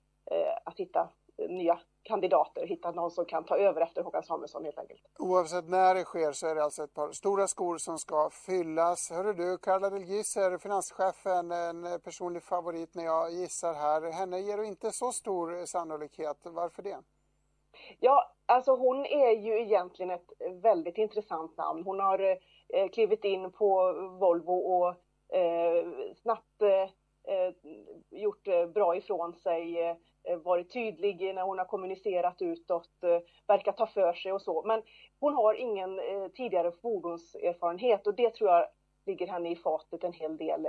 att 0.64 0.78
hitta 0.80 1.08
nya 1.48 1.78
kandidater, 2.02 2.66
hitta 2.66 2.90
någon 2.90 3.10
som 3.10 3.24
kan 3.24 3.44
ta 3.44 3.56
över 3.56 3.80
efter 3.80 4.02
Håkan 4.02 4.22
Samuelsson 4.22 4.64
helt 4.64 4.78
enkelt. 4.78 5.00
Oavsett 5.18 5.68
när 5.68 5.94
det 5.94 6.04
sker 6.04 6.32
så 6.32 6.46
är 6.46 6.54
det 6.54 6.64
alltså 6.64 6.84
ett 6.84 6.94
par 6.94 7.12
stora 7.12 7.46
skor 7.46 7.78
som 7.78 7.98
ska 7.98 8.30
fyllas. 8.30 9.10
Hörru 9.10 9.32
du, 9.32 9.58
Carla 9.58 9.90
Del 9.90 10.04
Gisser, 10.04 10.58
finanschefen, 10.58 11.52
en 11.52 12.00
personlig 12.00 12.42
favorit 12.42 12.94
när 12.94 13.04
jag 13.04 13.32
gissar 13.32 13.74
här. 13.74 14.12
Henne 14.12 14.40
ger 14.40 14.56
du 14.56 14.66
inte 14.66 14.92
så 14.92 15.12
stor 15.12 15.66
sannolikhet. 15.66 16.36
Varför 16.42 16.82
det? 16.82 16.98
Ja, 18.00 18.32
alltså 18.46 18.76
hon 18.76 19.06
är 19.06 19.30
ju 19.30 19.60
egentligen 19.60 20.10
ett 20.10 20.30
väldigt 20.62 20.98
intressant 20.98 21.56
namn. 21.56 21.82
Hon 21.84 22.00
har 22.00 22.18
eh, 22.68 22.88
klivit 22.92 23.24
in 23.24 23.52
på 23.52 23.92
Volvo 24.20 24.52
och 24.52 24.88
eh, 24.88 24.94
Eh, 25.34 26.14
snabbt 26.22 26.62
eh, 26.62 26.90
eh, 27.34 27.54
gjort 28.10 28.48
eh, 28.48 28.66
bra 28.66 28.96
ifrån 28.96 29.34
sig, 29.34 29.80
eh, 30.24 30.36
varit 30.36 30.72
tydlig 30.72 31.34
när 31.34 31.42
hon 31.42 31.58
har 31.58 31.64
kommunicerat 31.64 32.42
utåt, 32.42 33.02
eh, 33.02 33.18
verkar 33.46 33.72
ta 33.72 33.86
för 33.86 34.12
sig 34.12 34.32
och 34.32 34.42
så. 34.42 34.62
Men 34.62 34.82
hon 35.20 35.34
har 35.34 35.54
ingen 35.54 35.98
eh, 35.98 36.28
tidigare 36.28 36.72
fordonserfarenhet 36.72 38.06
och 38.06 38.14
det 38.14 38.30
tror 38.30 38.50
jag 38.50 38.66
ligger 39.06 39.26
henne 39.26 39.50
i 39.50 39.56
fatet 39.56 40.04
en 40.04 40.12
hel 40.12 40.36
del. 40.36 40.66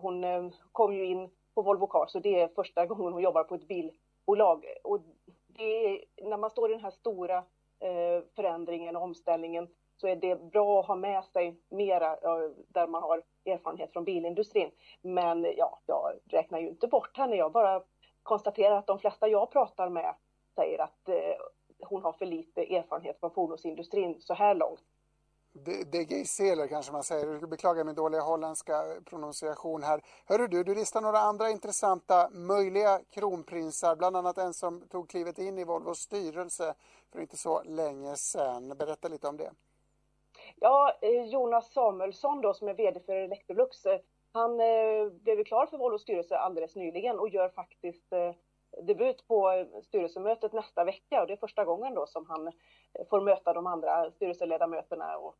Hon 0.00 0.24
kom 0.72 0.94
ju 0.94 1.04
in 1.04 1.30
på 1.54 1.62
Volvo 1.62 1.86
Cars 1.86 2.14
och 2.14 2.22
det 2.22 2.40
är 2.40 2.48
första 2.48 2.86
gången 2.86 3.12
hon 3.12 3.22
jobbar 3.22 3.44
på 3.44 3.54
ett 3.54 3.68
bilbolag. 3.68 4.64
Och 4.84 5.00
det 5.46 5.86
är, 5.86 6.04
när 6.28 6.36
man 6.36 6.50
står 6.50 6.70
i 6.70 6.74
den 6.74 6.84
här 6.84 6.90
stora 6.90 7.44
Eh, 7.80 8.22
förändringen 8.36 8.96
och 8.96 9.02
omställningen 9.02 9.68
så 9.96 10.08
är 10.08 10.16
det 10.16 10.36
bra 10.36 10.80
att 10.80 10.86
ha 10.86 10.96
med 10.96 11.24
sig 11.24 11.56
mera 11.68 12.12
eh, 12.12 12.50
där 12.68 12.86
man 12.86 13.02
har 13.02 13.22
erfarenhet 13.44 13.92
från 13.92 14.04
bilindustrin. 14.04 14.70
Men 15.02 15.46
ja, 15.56 15.80
jag 15.86 16.12
räknar 16.24 16.58
ju 16.58 16.68
inte 16.68 16.86
bort 16.86 17.16
henne. 17.16 17.36
Jag 17.36 17.52
bara 17.52 17.82
konstaterar 18.22 18.76
att 18.76 18.86
de 18.86 18.98
flesta 18.98 19.28
jag 19.28 19.50
pratar 19.50 19.88
med 19.88 20.14
säger 20.54 20.78
att 20.78 21.08
eh, 21.08 21.36
hon 21.82 22.02
har 22.02 22.12
för 22.12 22.26
lite 22.26 22.76
erfarenhet 22.76 23.20
från 23.20 23.30
fordonsindustrin 23.30 24.20
så 24.20 24.34
här 24.34 24.54
långt. 24.54 24.84
DG 25.52 26.26
Seler 26.26 26.66
kanske 26.66 26.92
man 26.92 27.02
säger. 27.02 27.26
Jag 27.26 27.50
beklagar 27.50 27.84
min 27.84 27.94
dåliga 27.94 28.20
holländska 28.20 28.82
pronunciation 29.04 29.82
här. 29.82 30.00
Hörru 30.26 30.46
du, 30.48 30.64
du 30.64 30.74
listar 30.74 31.00
några 31.00 31.18
andra 31.18 31.50
intressanta 31.50 32.30
möjliga 32.30 33.00
kronprinsar, 33.10 33.96
bland 33.96 34.16
annat 34.16 34.38
en 34.38 34.54
som 34.54 34.88
tog 34.88 35.08
klivet 35.10 35.38
in 35.38 35.58
i 35.58 35.64
Volvos 35.64 35.98
styrelse 35.98 36.74
för 37.12 37.20
inte 37.20 37.36
så 37.36 37.62
länge 37.62 38.16
sedan. 38.16 38.68
Berätta 38.78 39.08
lite 39.08 39.28
om 39.28 39.36
det. 39.36 39.50
Ja, 40.56 40.98
eh, 41.02 41.24
Jonas 41.24 41.72
Samuelsson 41.72 42.40
då 42.40 42.54
som 42.54 42.68
är 42.68 42.74
VD 42.74 43.00
för 43.00 43.12
Electrolux, 43.12 43.86
eh, 43.86 44.00
han 44.32 44.60
eh, 44.60 45.10
blev 45.10 45.44
klar 45.44 45.66
för 45.66 45.78
Volvos 45.78 46.02
styrelse 46.02 46.36
alldeles 46.36 46.76
nyligen 46.76 47.18
och 47.18 47.28
gör 47.28 47.48
faktiskt 47.48 48.12
debut 48.82 49.26
på 49.28 49.66
styrelsemötet 49.84 50.52
nästa 50.52 50.84
vecka 50.84 51.20
och 51.20 51.26
det 51.26 51.32
är 51.32 51.36
första 51.36 51.64
gången 51.64 51.94
då 51.94 52.06
som 52.06 52.26
han 52.26 52.46
eh, 52.46 52.52
får 53.10 53.20
möta 53.20 53.52
de 53.52 53.66
andra 53.66 54.10
styrelseledamöterna 54.10 55.16
och 55.16 55.36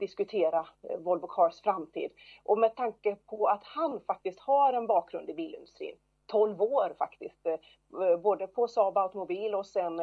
diskutera 0.00 0.66
eh, 0.82 0.98
Volvo 0.98 1.26
Cars 1.26 1.60
framtid. 1.60 2.10
Och 2.42 2.58
med 2.58 2.76
tanke 2.76 3.16
på 3.16 3.46
att 3.46 3.64
han 3.64 4.00
faktiskt 4.00 4.40
har 4.40 4.72
en 4.72 4.86
bakgrund 4.86 5.30
i 5.30 5.34
bilindustrin, 5.34 5.96
12 6.26 6.62
år 6.62 6.94
faktiskt, 6.98 7.46
eh, 7.46 8.16
både 8.16 8.46
på 8.46 8.68
Saab 8.68 8.98
Automobil 8.98 9.54
och 9.54 9.66
sen 9.66 9.98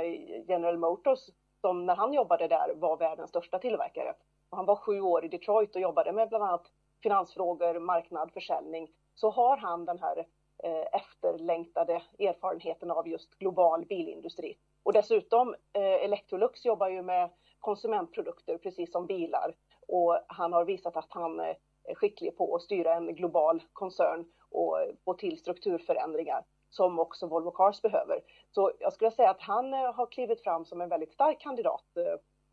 General 0.48 0.78
Motors 0.78 1.20
som 1.62 1.86
när 1.86 1.96
han 1.96 2.14
jobbade 2.14 2.48
där 2.48 2.74
var 2.76 2.98
världens 2.98 3.30
största 3.30 3.60
tillverkare. 3.60 4.14
Och 4.50 4.58
han 4.58 4.66
var 4.66 4.76
sju 4.76 5.02
år 5.02 5.26
i 5.26 5.28
Detroit 5.28 5.76
och 5.76 5.82
jobbade 5.82 6.12
med 6.12 6.30
bland 6.30 6.44
annat 6.44 6.72
finansfrågor, 7.04 7.80
marknad, 7.80 8.32
försäljning. 8.34 8.92
Så 9.16 9.30
har 9.30 9.58
han 9.58 9.86
den 9.86 10.00
här 10.00 10.26
Eh, 10.64 10.86
efterlängtade 10.92 12.02
erfarenheten 12.20 12.92
av 12.92 13.08
just 13.08 13.40
global 13.40 13.86
bilindustri. 13.86 14.58
Och 14.84 14.94
dessutom, 14.94 15.56
eh, 15.74 16.04
Electrolux 16.04 16.66
jobbar 16.66 16.90
ju 16.90 17.02
med 17.02 17.30
konsumentprodukter 17.60 18.58
precis 18.58 18.92
som 18.92 19.06
bilar 19.06 19.56
och 19.88 20.20
han 20.28 20.54
har 20.54 20.66
visat 20.66 20.98
att 20.98 21.08
han 21.10 21.40
eh, 21.40 21.56
är 21.84 21.96
skicklig 21.96 22.38
på 22.38 22.56
att 22.56 22.62
styra 22.62 22.94
en 22.94 23.16
global 23.16 23.64
koncern 23.74 24.26
och 24.52 24.78
få 25.06 25.14
till 25.14 25.40
strukturförändringar 25.40 26.46
som 26.70 27.00
också 27.00 27.28
Volvo 27.28 27.52
Cars 27.52 27.82
behöver. 27.82 28.20
Så 28.52 28.72
jag 28.80 28.94
skulle 28.94 29.12
säga 29.12 29.30
att 29.30 29.42
han 29.42 29.74
har 29.74 30.12
klivit 30.12 30.44
fram 30.44 30.66
som 30.66 30.82
en 30.82 30.90
väldigt 30.90 31.14
stark 31.14 31.40
kandidat 31.40 31.86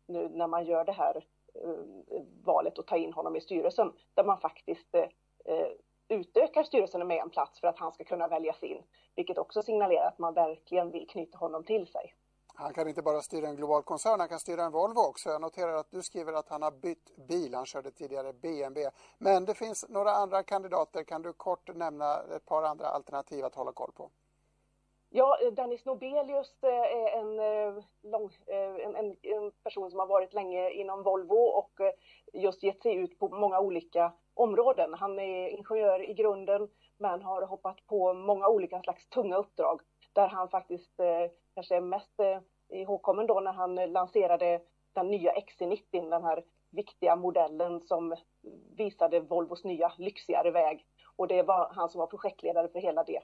nu 0.07 0.29
när 0.29 0.47
man 0.47 0.65
gör 0.65 0.85
det 0.85 0.91
här 0.91 1.25
valet 2.43 2.79
att 2.79 2.87
ta 2.87 2.97
in 2.97 3.13
honom 3.13 3.35
i 3.35 3.41
styrelsen, 3.41 3.93
där 4.13 4.23
man 4.23 4.39
faktiskt 4.39 4.95
utökar 6.09 6.63
styrelsen 6.63 7.07
med 7.07 7.17
en 7.17 7.29
plats 7.29 7.59
för 7.59 7.67
att 7.67 7.79
han 7.79 7.91
ska 7.91 8.03
kunna 8.03 8.27
väljas 8.27 8.63
in, 8.63 8.83
vilket 9.15 9.37
också 9.37 9.61
signalerar 9.61 10.07
att 10.07 10.19
man 10.19 10.33
verkligen 10.33 10.91
vill 10.91 11.07
knyta 11.07 11.37
honom 11.37 11.63
till 11.63 11.87
sig. 11.87 12.15
Han 12.55 12.73
kan 12.73 12.87
inte 12.87 13.01
bara 13.01 13.21
styra 13.21 13.47
en 13.47 13.55
global 13.55 13.83
koncern, 13.83 14.19
han 14.19 14.29
kan 14.29 14.39
styra 14.39 14.63
en 14.63 14.71
Volvo 14.71 14.99
också. 14.99 15.29
Jag 15.29 15.41
noterar 15.41 15.73
att 15.73 15.91
du 15.91 16.01
skriver 16.03 16.33
att 16.33 16.49
han 16.49 16.61
har 16.61 16.71
bytt 16.71 17.15
bil, 17.27 17.55
han 17.55 17.65
körde 17.65 17.91
tidigare 17.91 18.33
BMW. 18.33 18.91
Men 19.17 19.45
det 19.45 19.53
finns 19.53 19.85
några 19.89 20.11
andra 20.11 20.43
kandidater, 20.43 21.03
kan 21.03 21.21
du 21.21 21.33
kort 21.33 21.75
nämna 21.75 22.21
ett 22.35 22.45
par 22.45 22.63
andra 22.63 22.87
alternativ 22.87 23.45
att 23.45 23.55
hålla 23.55 23.71
koll 23.71 23.91
på? 23.91 24.09
Ja, 25.11 25.37
Dennis 25.51 25.85
Nobelius 25.85 26.63
eh, 26.63 26.69
är 26.69 27.19
en, 27.19 27.39
eh, 27.39 27.83
lång, 28.03 28.29
eh, 28.47 28.87
en, 28.87 28.95
en, 28.95 29.51
person 29.63 29.89
som 29.89 29.99
har 29.99 30.07
varit 30.07 30.33
länge 30.33 30.69
inom 30.71 31.03
Volvo 31.03 31.35
och 31.35 31.71
just 32.33 32.63
gett 32.63 32.81
sig 32.81 32.95
ut 32.95 33.19
på 33.19 33.29
många 33.29 33.59
olika 33.59 34.13
områden. 34.33 34.93
Han 34.93 35.19
är 35.19 35.49
ingenjör 35.49 36.09
i 36.09 36.13
grunden 36.13 36.67
men 36.97 37.21
har 37.21 37.41
hoppat 37.41 37.85
på 37.87 38.13
många 38.13 38.47
olika 38.47 38.81
slags 38.81 39.09
tunga 39.09 39.37
uppdrag 39.37 39.81
där 40.13 40.27
han 40.27 40.49
faktiskt 40.49 40.99
eh, 40.99 41.31
kanske 41.55 41.75
är 41.75 41.81
mest 41.81 42.19
eh, 42.19 42.39
ihågkommen 42.79 43.27
då 43.27 43.39
när 43.39 43.53
han 43.53 43.75
lanserade 43.75 44.61
den 44.93 45.07
nya 45.07 45.33
XC90, 45.33 46.09
den 46.09 46.23
här 46.23 46.43
viktiga 46.71 47.15
modellen 47.15 47.81
som 47.81 48.15
visade 48.77 49.19
Volvos 49.19 49.63
nya 49.63 49.91
lyxigare 49.97 50.51
väg. 50.51 50.85
Och 51.15 51.27
det 51.27 51.43
var 51.43 51.69
han 51.71 51.89
som 51.89 51.99
var 51.99 52.07
projektledare 52.07 52.67
för 52.67 52.79
hela 52.79 53.03
det 53.03 53.21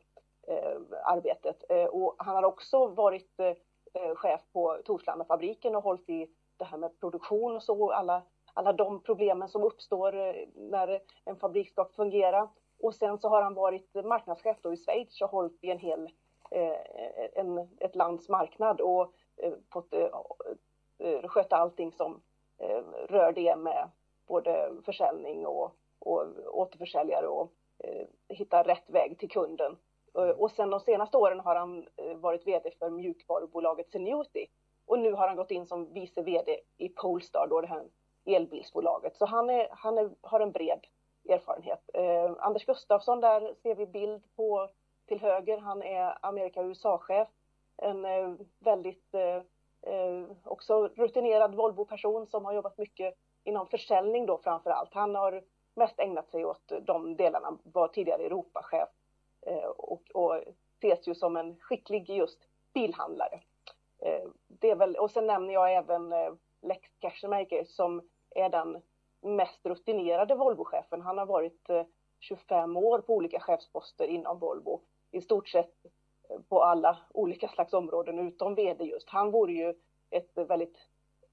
eh, 0.48 0.78
arbetet. 1.04 1.64
Eh, 1.70 1.86
och 1.86 2.16
han 2.18 2.36
har 2.36 2.44
också 2.44 2.88
varit 2.88 3.40
eh, 3.40 4.16
chef 4.16 4.42
på 4.54 4.82
Torslandafabriken 4.86 5.76
och 5.76 5.84
hållit 5.84 6.10
i 6.10 6.28
det 6.58 6.66
här 6.66 6.78
med 6.78 7.00
produktion 7.00 7.56
och 7.56 7.64
så, 7.64 7.92
alla, 7.92 8.22
alla 8.56 8.74
de 8.74 9.02
problemen 9.02 9.50
som 9.50 9.64
uppstår 9.64 10.16
eh, 10.16 10.48
när 10.56 11.00
en 11.26 11.36
fabrik 11.36 11.70
ska 11.70 11.86
fungera. 11.86 12.50
Och 12.80 12.96
sen 12.96 13.18
så 13.18 13.30
har 13.30 13.42
han 13.42 13.54
varit 13.54 13.94
marknadschef 14.06 14.58
då 14.62 14.74
i 14.74 14.78
Schweiz 14.78 15.22
och 15.22 15.30
hållit 15.30 15.64
i 15.64 15.72
en 15.72 15.80
hel, 15.80 16.10
eh, 16.52 16.76
en, 17.34 17.70
ett 17.80 17.96
lands 17.96 18.30
marknad 18.30 18.82
och 18.82 19.14
eh, 19.38 19.54
fått 19.72 19.94
eh, 19.94 20.10
eh, 20.98 21.28
sköta 21.28 21.56
allting 21.56 21.92
som 21.92 22.22
rör 23.08 23.32
det 23.32 23.56
med 23.56 23.90
både 24.28 24.72
försäljning 24.86 25.46
och, 25.48 25.76
och 26.00 26.26
återförsäljare 26.48 27.28
och 27.28 27.52
hitta 28.30 28.64
rätt 28.64 28.90
väg 28.90 29.20
till 29.20 29.30
kunden. 29.30 29.78
Och 30.38 30.52
sen 30.52 30.70
de 30.70 30.80
senaste 30.80 31.18
åren 31.18 31.40
har 31.40 31.56
han 31.56 31.86
varit 32.16 32.48
VD 32.48 32.72
för 32.80 32.90
mjukvarubolaget 32.90 33.92
Zenuity. 33.92 34.48
Och 34.86 35.00
nu 35.00 35.14
har 35.14 35.28
han 35.28 35.38
gått 35.38 35.52
in 35.52 35.66
som 35.66 35.94
vice 35.94 36.22
VD 36.22 36.60
i 36.78 36.90
Polestar, 36.90 37.48
då 37.50 37.62
det 37.62 37.68
här 37.68 37.84
elbilsbolaget. 38.26 39.16
Så 39.18 39.26
han, 39.26 39.50
är, 39.50 39.68
han 39.72 39.98
är, 39.98 40.10
har 40.22 40.40
en 40.40 40.52
bred 40.52 40.88
erfarenhet. 41.30 41.90
Eh, 41.94 42.32
Anders 42.40 42.66
Gustafsson, 42.66 43.22
där 43.22 43.54
ser 43.64 43.76
vi 43.76 43.86
bild 43.86 44.24
på 44.36 44.70
till 45.08 45.20
höger. 45.20 45.58
Han 45.58 45.84
är 45.84 46.18
Amerika-USA-chef. 46.26 47.28
En 47.78 48.06
eh, 48.06 48.34
väldigt 48.60 49.14
eh, 49.14 49.42
eh, 49.94 50.26
också 50.44 50.88
rutinerad 50.88 51.56
Volvo-person 51.56 52.28
som 52.28 52.46
har 52.46 52.54
jobbat 52.54 52.78
mycket 52.78 53.16
inom 53.44 53.68
försäljning 53.68 54.26
då 54.26 54.38
framför 54.38 54.70
allt. 54.70 54.94
Han 54.94 55.16
har 55.16 55.44
mest 55.76 56.00
ägnat 56.00 56.30
sig 56.30 56.46
åt 56.46 56.72
de 56.82 57.16
delarna, 57.16 57.58
var 57.64 57.88
tidigare 57.88 58.24
Europachef 58.24 58.90
Eh, 59.46 59.68
och, 59.68 60.02
och 60.14 60.42
ses 60.78 61.08
ju 61.08 61.16
som 61.16 61.38
en 61.38 61.56
skicklig 61.60 62.10
just 62.10 62.40
bilhandlare. 62.74 63.40
Eh, 64.00 64.30
det 64.48 64.70
är 64.70 64.76
väl, 64.76 64.96
och 64.96 65.12
sen 65.12 65.28
nämner 65.28 65.54
jag 65.54 65.74
även 65.74 66.14
eh, 66.14 66.34
Lex 66.62 66.90
Cashmaker 67.00 67.64
som 67.64 68.10
är 68.36 68.50
den 68.50 68.82
mest 69.22 69.66
rutinerade 69.66 70.36
Volvochefen. 70.36 71.02
Han 71.02 71.18
har 71.18 71.26
varit 71.26 71.70
eh, 71.70 71.84
25 72.20 72.78
år 72.78 73.00
på 73.00 73.16
olika 73.16 73.40
chefsposter 73.40 74.08
inom 74.08 74.40
Volvo. 74.40 74.82
I 75.12 75.22
stort 75.22 75.48
sett 75.48 75.86
eh, 76.30 76.40
på 76.50 76.64
alla 76.64 76.98
olika 77.14 77.48
slags 77.48 77.74
områden 77.74 78.20
utom 78.20 78.56
VD 78.56 78.84
just. 78.84 79.10
Han 79.10 79.32
vore 79.32 79.54
ju 79.54 79.74
ett 80.10 80.32
väldigt 80.36 80.78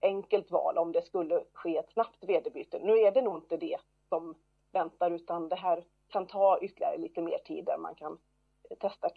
enkelt 0.00 0.50
val 0.50 0.78
om 0.78 0.92
det 0.92 1.02
skulle 1.02 1.44
ske 1.52 1.76
ett 1.76 1.92
snabbt 1.92 2.25
VD-byte. 2.25 2.78
Nu 2.78 2.99
är 2.99 3.12
det 3.12 3.23
nog 3.23 3.37
inte 3.37 3.56
det 3.56 3.78
som 4.09 4.35
väntar 4.73 5.11
utan 5.11 5.49
det 5.49 5.56
här 5.56 5.85
kan 6.09 6.26
ta 6.26 6.59
ytterligare 6.61 6.99
lite 6.99 7.23
mer 7.23 7.38
tid 7.38 7.64
där 7.64 7.78
man 7.78 7.94
kan 7.94 8.18
eh, 8.71 8.76
testa 8.76 9.11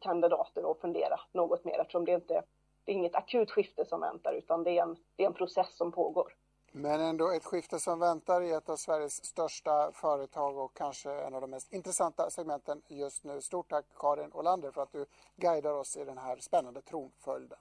kandidater 0.00 0.64
och 0.64 0.80
fundera 0.80 1.20
något 1.32 1.64
mer 1.64 1.80
eftersom 1.80 2.04
det 2.04 2.12
inte 2.12 2.42
det 2.84 2.92
är 2.92 2.96
inget 2.96 3.14
akut 3.14 3.50
skifte 3.50 3.84
som 3.84 4.00
väntar 4.00 4.32
utan 4.32 4.62
det 4.62 4.78
är 4.78 4.82
en, 4.82 4.96
det 5.16 5.22
är 5.22 5.26
en 5.26 5.34
process 5.34 5.76
som 5.76 5.92
pågår. 5.92 6.32
Men 6.76 7.00
ändå 7.00 7.30
ett 7.30 7.44
skifte 7.44 7.80
som 7.80 7.98
väntar 7.98 8.42
i 8.42 8.50
ett 8.50 8.68
av 8.68 8.76
Sveriges 8.76 9.24
största 9.24 9.92
företag 9.92 10.58
och 10.58 10.74
kanske 10.74 11.12
en 11.12 11.34
av 11.34 11.40
de 11.40 11.50
mest 11.50 11.72
intressanta 11.72 12.30
segmenten 12.30 12.82
just 12.88 13.24
nu. 13.24 13.40
Stort 13.40 13.70
tack 13.70 13.84
Karin 13.96 14.32
Olander 14.32 14.70
för 14.70 14.82
att 14.82 14.92
du 14.92 15.06
guidar 15.36 15.72
oss 15.72 15.96
i 15.96 16.04
den 16.04 16.18
här 16.18 16.36
spännande 16.36 16.82
tronföljden. 16.82 17.58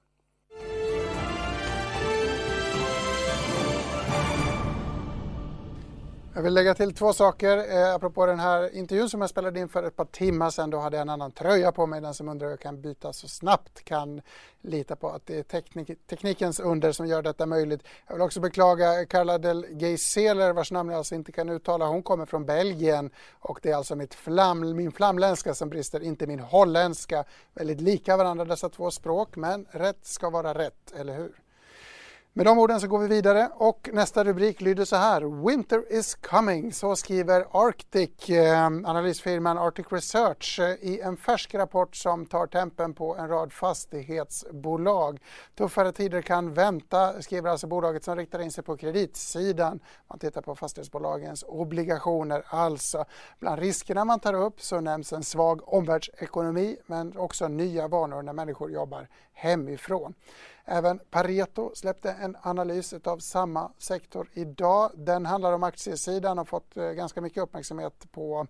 Jag 6.36 6.44
vill 6.44 6.54
lägga 6.54 6.74
till 6.74 6.94
två 6.96 7.13
saker 7.13 7.58
eh, 7.58 7.96
apropå 7.96 8.25
den 8.25 8.40
här 8.40 8.75
intervjun 8.75 9.10
som 9.10 9.22
jag 9.22 9.30
spelade 9.30 9.60
in 9.60 9.70
för 9.70 9.84
ett 9.84 9.96
par 9.96 10.06
timmar 10.06 10.50
sedan. 10.50 10.70
Då 10.70 10.80
hade 10.80 10.98
jag 10.98 11.02
en 11.02 11.10
annan 11.10 11.32
tröja 11.32 11.72
på 11.72 11.88
mig. 11.88 12.02
Den 12.02 12.13
som 12.13 12.30
undrar 12.30 12.48
hur 12.48 12.52
jag 12.52 12.60
kan 12.60 12.82
byta 12.82 13.13
så 13.13 13.28
snabbt 13.28 13.84
kan 13.84 14.22
lita 14.62 14.96
på 14.96 15.10
att 15.10 15.25
det 15.25 15.40
är 15.40 15.44
teknik 15.44 16.08
teknikens 16.08 16.60
under 16.60 16.92
som 16.92 17.08
gör 17.08 17.22
detta 17.22 17.46
möjligt. 17.46 17.84
Jag 18.08 18.13
vill 18.13 18.22
också 18.22 18.40
beklaga 18.40 19.06
Carla 19.06 19.38
del 19.38 19.66
Geiseler 19.70 20.54
vars 20.54 20.72
namn 20.72 20.90
jag 20.90 20.98
alltså 20.98 21.16
inte 21.16 21.32
kan 21.32 21.50
uttala. 21.50 21.86
Hon 21.86 22.04
kommer 22.04 22.25
från 22.25 22.46
Belgien 22.46 23.10
och 23.40 23.60
det 23.62 23.72
är 23.72 23.75
alltså 23.75 23.96
mitt 23.96 24.13
flam, 24.13 24.75
min 24.75 24.92
flamländska 24.92 25.54
som 25.54 25.70
brister, 25.70 26.04
inte 26.04 26.28
min 26.28 26.40
holländska. 26.40 27.24
Väldigt 27.54 27.82
lika 27.82 28.18
varandra 28.18 28.46
dessa 28.46 28.70
två 28.70 28.92
språk 28.92 29.36
men 29.36 29.66
rätt 29.72 30.06
ska 30.06 30.30
vara 30.30 30.54
rätt, 30.54 30.94
eller 30.96 31.18
hur? 31.18 31.42
Med 32.36 32.46
de 32.46 32.60
orden 32.60 32.80
så 32.80 32.88
går 32.88 33.00
vi 33.00 33.08
vidare 33.08 33.50
och 33.54 33.90
nästa 33.94 34.24
rubrik 34.24 34.62
lyder 34.62 34.86
så 34.86 34.96
här. 34.96 35.48
Winter 35.48 35.94
is 35.94 36.16
coming, 36.16 36.74
så 36.74 36.96
skriver 36.96 37.46
Arctic, 37.52 38.30
eh, 38.30 38.66
analysfirman 38.66 39.58
Arctic 39.58 39.86
Research 39.90 40.60
eh, 40.60 40.90
i 40.90 41.02
en 41.02 41.18
färsk 41.18 41.56
rapport 41.56 41.96
som 41.96 42.25
tar 42.25 42.48
tempen 42.48 42.94
på 42.94 43.16
en 43.16 43.28
rad 43.28 43.54
fastighetsbolag. 43.54 45.20
Tuffare 45.56 45.92
tider 45.92 46.22
kan 46.22 46.54
vänta, 46.54 47.22
skriver 47.22 47.50
alltså 47.50 47.68
bolaget 47.68 48.04
som 48.04 48.16
riktar 48.16 48.40
in 48.40 48.52
sig 48.52 48.63
på 48.63 48.78
kreditsidan. 48.78 49.80
Man 50.08 50.20
tittar 50.20 50.42
på 50.42 50.56
fastighetsbolagens 50.56 51.44
obligationer 51.48 52.44
alltså. 52.48 53.06
Bland 53.40 53.60
riskerna 53.60 54.06
man 54.06 54.20
tar 54.20 54.34
upp 54.34 54.62
så 54.62 54.80
nämns 54.80 55.13
en 55.13 55.24
svag 55.24 55.74
omvärldsekonomi 55.74 56.78
men 56.86 57.18
också 57.18 57.48
nya 57.48 57.88
vanor 57.88 58.22
när 58.22 58.34
människor 58.34 58.72
jobbar 58.72 59.08
hemifrån. 59.34 60.13
Även 60.65 61.00
Pareto 61.10 61.72
släppte 61.75 62.12
en 62.12 62.38
analys 62.41 62.93
av 62.93 63.20
samma 63.20 63.72
sektor 63.77 64.29
idag. 64.34 64.91
Den 64.96 65.25
handlar 65.25 65.53
om 65.53 65.63
aktiesidan 65.63 66.32
och 66.32 66.38
har 66.38 66.46
fått 66.46 66.77
eh, 66.77 66.91
ganska 66.91 67.22
mycket 67.22 67.43
uppmärksamhet 67.43 68.12
på 68.12 68.48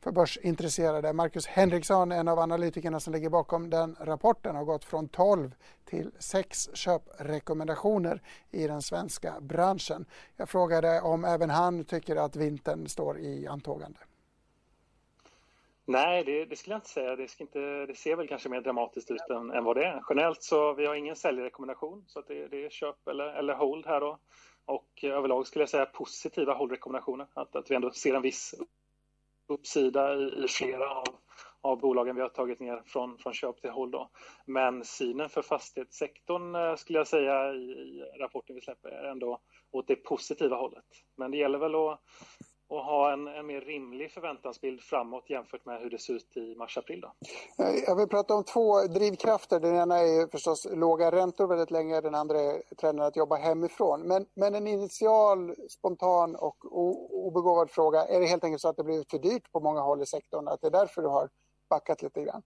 för 0.00 0.12
börsintresserade. 0.12 1.12
Marcus 1.12 1.46
Henriksson, 1.46 2.12
en 2.12 2.28
av 2.28 2.38
analytikerna 2.38 3.00
som 3.00 3.12
ligger 3.12 3.30
bakom 3.30 3.70
den 3.70 3.96
rapporten, 4.00 4.56
har 4.56 4.64
gått 4.64 4.84
från 4.84 5.08
12 5.08 5.54
till 5.84 6.10
6 6.18 6.68
köprekommendationer 6.74 8.22
i 8.50 8.66
den 8.66 8.82
svenska 8.82 9.34
branschen. 9.40 10.06
Jag 10.36 10.48
frågade 10.48 11.00
om 11.00 11.24
även 11.24 11.50
han 11.50 11.84
tycker 11.84 12.16
att 12.16 12.36
vintern 12.36 12.88
står 12.88 13.18
i 13.18 13.46
antågande. 13.46 13.98
Nej, 15.88 16.24
det, 16.24 16.44
det, 16.44 16.56
skulle 16.56 16.74
jag 16.74 16.78
inte 16.78 16.88
säga. 16.88 17.16
Det, 17.16 17.40
inte, 17.40 17.86
det 17.86 17.94
ser 17.94 18.16
väl 18.16 18.28
kanske 18.28 18.48
mer 18.48 18.60
dramatiskt 18.60 19.10
ut 19.10 19.30
än, 19.30 19.50
än 19.50 19.64
vad 19.64 19.76
det 19.76 19.84
är. 19.84 20.02
Generellt 20.08 20.42
så 20.42 20.74
vi 20.74 20.86
har 20.86 20.94
ingen 20.94 21.16
säljrekommendation 21.16 22.04
så 22.06 22.18
att 22.18 22.26
det, 22.26 22.48
det 22.48 22.64
är 22.64 22.70
köp 22.70 23.08
eller, 23.08 23.26
eller 23.26 23.54
hold 23.54 23.86
här 23.86 24.00
då. 24.00 24.18
Och 24.64 25.04
överlag 25.04 25.46
skulle 25.46 25.62
jag 25.62 25.68
säga 25.68 25.86
positiva 25.86 26.54
hållrekommendationer. 26.54 27.26
Att, 27.34 27.56
att 27.56 27.70
vi 27.70 27.74
ändå 27.74 27.90
ser 27.90 28.14
en 28.14 28.22
viss 28.22 28.54
uppsida 29.46 30.14
i, 30.14 30.44
i 30.44 30.48
flera 30.48 30.90
av, 30.90 31.06
av 31.60 31.80
bolagen 31.80 32.16
vi 32.16 32.22
har 32.22 32.28
tagit 32.28 32.60
ner 32.60 32.82
från, 32.86 33.18
från 33.18 33.34
köp 33.34 33.60
till 33.60 33.70
håll. 33.70 33.90
Då. 33.90 34.10
Men 34.46 34.84
synen 34.84 35.28
för 35.28 35.42
fastighetssektorn 35.42 36.54
eh, 36.54 36.76
skulle 36.76 36.98
jag 36.98 37.06
säga 37.06 37.54
i, 37.54 37.56
i 37.56 38.02
rapporten 38.20 38.54
vi 38.54 38.60
släpper 38.60 38.88
är 38.88 39.10
ändå 39.10 39.40
åt 39.70 39.86
det 39.86 39.96
positiva 39.96 40.56
hållet. 40.56 40.84
Men 41.16 41.30
det 41.30 41.36
gäller 41.36 41.58
väl 41.58 41.74
att 41.74 42.00
och 42.68 42.84
ha 42.84 43.12
en, 43.12 43.28
en 43.28 43.46
mer 43.46 43.60
rimlig 43.60 44.12
förväntansbild 44.12 44.82
framåt 44.82 45.30
jämfört 45.30 45.64
med 45.64 45.80
hur 45.80 45.90
det 45.90 45.98
ser 45.98 46.14
ut 46.14 46.36
i 46.36 46.54
mars-april. 46.54 47.04
Jag 47.86 47.96
vill 47.96 48.08
prata 48.08 48.34
om 48.34 48.44
två 48.44 48.82
drivkrafter. 48.82 49.60
Den 49.60 49.76
ena 49.76 49.98
är 49.98 50.30
förstås 50.30 50.66
låga 50.70 51.10
räntor 51.10 51.46
väldigt 51.46 51.70
länge, 51.70 52.00
den 52.00 52.14
andra 52.14 52.40
är 52.40 52.62
trenden 52.80 53.06
att 53.06 53.16
jobba 53.16 53.36
hemifrån. 53.36 54.00
Men, 54.02 54.26
men 54.34 54.54
en 54.54 54.66
initial, 54.66 55.54
spontan 55.68 56.36
och 56.36 56.56
obegåvad 57.26 57.70
fråga, 57.70 58.04
är 58.04 58.20
det 58.20 58.26
helt 58.26 58.44
enkelt 58.44 58.60
så 58.60 58.68
att 58.68 58.76
det 58.76 58.84
blivit 58.84 59.10
för 59.10 59.18
dyrt 59.18 59.52
på 59.52 59.60
många 59.60 59.80
håll 59.80 60.02
i 60.02 60.06
sektorn? 60.06 60.48
Att 60.48 60.60
det 60.60 60.66
är 60.66 60.70
därför 60.70 61.02
du 61.02 61.08
har 61.08 61.28
backat 61.68 62.02
lite 62.02 62.22
grann? 62.22 62.42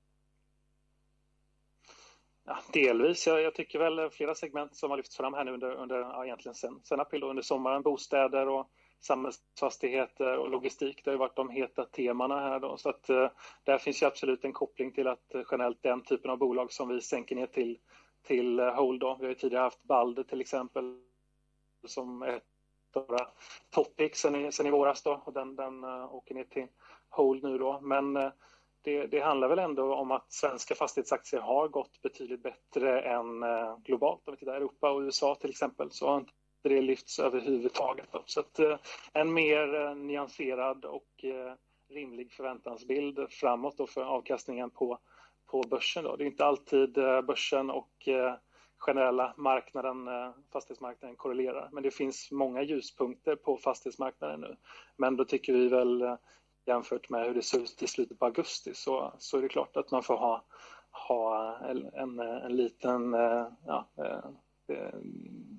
Ja, 2.45 2.59
delvis. 2.73 3.27
Jag, 3.27 3.43
jag, 3.43 3.55
tycker 3.55 3.79
väl 3.79 4.11
flera 4.11 4.35
segment 4.35 4.77
som 4.77 4.91
har 4.91 4.97
lyfts 4.97 5.17
fram 5.17 5.35
här 5.35 5.45
nu 5.45 5.53
under, 5.53 5.75
under 5.75 5.99
ja, 5.99 6.25
egentligen 6.25 6.55
sen, 6.55 6.81
sen 6.85 7.01
april 7.01 7.25
och 7.25 7.31
under 7.31 7.43
sommaren, 7.43 7.83
bostäder 7.83 8.49
och 8.49 8.71
samhällsfastigheter 9.01 10.39
och 10.39 10.51
logistik. 10.51 11.05
Det 11.05 11.11
har 11.11 11.15
ju 11.15 11.19
varit 11.19 11.37
de 11.37 11.51
heta 11.51 11.85
temana 11.85 12.41
här 12.41 12.61
då. 12.61 12.77
Så 12.77 12.89
att 12.89 13.11
eh, 13.11 13.31
där 13.65 13.79
finns 13.79 14.03
ju 14.03 14.07
absolut 14.07 14.45
en 14.45 14.53
koppling 14.53 14.93
till 14.93 15.09
att 15.09 15.35
eh, 15.35 15.43
generellt 15.51 15.83
den 15.83 16.03
typen 16.03 16.31
av 16.31 16.39
bolag 16.39 16.73
som 16.73 16.89
vi 16.89 17.01
sänker 17.01 17.37
ner 17.37 17.47
till, 17.47 17.79
till 18.23 18.61
eh, 18.61 18.75
hold 18.75 19.01
då. 19.01 19.17
Vi 19.21 19.25
har 19.25 19.29
ju 19.29 19.35
tidigare 19.35 19.63
haft 19.63 19.83
Balder 19.83 20.23
till 20.23 20.41
exempel 20.41 20.99
som 21.87 22.23
ett 22.23 22.43
av 22.95 23.07
våra 23.07 23.29
topics 23.71 24.21
sen 24.21 24.35
i, 24.35 24.53
sen 24.53 24.67
i 24.67 24.71
våras 24.71 25.03
då 25.03 25.23
och 25.25 25.33
den, 25.33 25.57
den 25.57 25.85
uh, 25.85 26.15
åker 26.15 26.35
ner 26.35 26.45
till 26.45 26.67
hold 27.09 27.43
nu 27.43 27.59
då. 27.59 27.81
Men 27.81 28.17
uh, 28.17 28.31
det, 28.83 29.07
det, 29.07 29.21
handlar 29.21 29.49
väl 29.49 29.59
ändå 29.59 29.95
om 29.95 30.11
att 30.11 30.33
svenska 30.33 30.75
fastighetsaktier 30.75 31.41
har 31.41 31.69
gått 31.69 32.03
betydligt 32.03 32.43
bättre 32.43 33.01
än 33.01 33.45
globalt. 33.85 34.29
Om 34.29 34.35
vi 34.35 34.39
tittar 34.39 34.55
Europa 34.55 34.91
och 34.91 35.01
USA 35.01 35.35
till 35.35 35.51
exempel 35.51 35.91
så 35.91 36.07
har 36.07 36.25
det 36.69 36.81
lyfts 36.81 37.19
överhuvudtaget. 37.19 38.09
Så 38.27 38.41
att, 38.41 38.59
eh, 38.59 38.77
en 39.13 39.33
mer 39.33 39.75
eh, 39.75 39.95
nyanserad 39.95 40.85
och 40.85 41.25
eh, 41.25 41.55
rimlig 41.89 42.33
förväntansbild 42.33 43.27
framåt 43.31 43.77
då 43.77 43.87
för 43.87 44.05
avkastningen 44.05 44.71
på, 44.71 44.99
på 45.47 45.63
börsen. 45.63 46.05
Då. 46.05 46.17
Det 46.17 46.25
är 46.25 46.27
inte 46.27 46.45
alltid 46.45 46.93
börsen 47.27 47.71
och 47.71 48.09
generella 48.79 49.35
marknaden, 49.37 50.09
fastighetsmarknaden 50.53 51.17
korrelerar. 51.17 51.69
Men 51.73 51.83
det 51.83 51.91
finns 51.91 52.31
många 52.31 52.63
ljuspunkter 52.63 53.37
på 53.37 53.57
fastighetsmarknaden 53.57 54.41
nu. 54.41 54.57
Men 54.97 55.17
då 55.17 55.25
tycker 55.25 55.53
vi 55.53 55.69
väl 55.69 56.17
jämfört 56.67 57.11
med 57.11 57.27
hur 57.27 57.35
det 57.35 57.43
såg 57.43 57.61
ut 57.61 57.83
i 57.83 57.87
slutet 57.87 58.19
på 58.19 58.25
augusti 58.25 58.75
så, 58.75 59.13
så 59.19 59.39
är 59.39 59.43
det 59.43 59.49
klart 59.49 59.77
att 59.77 59.91
man 59.91 60.03
får 60.03 60.17
ha, 60.17 60.45
ha 60.91 61.57
en, 61.59 61.91
en, 61.95 62.21
en 62.21 62.57
liten 62.57 63.13
ja, 63.67 63.89
det, 64.71 64.93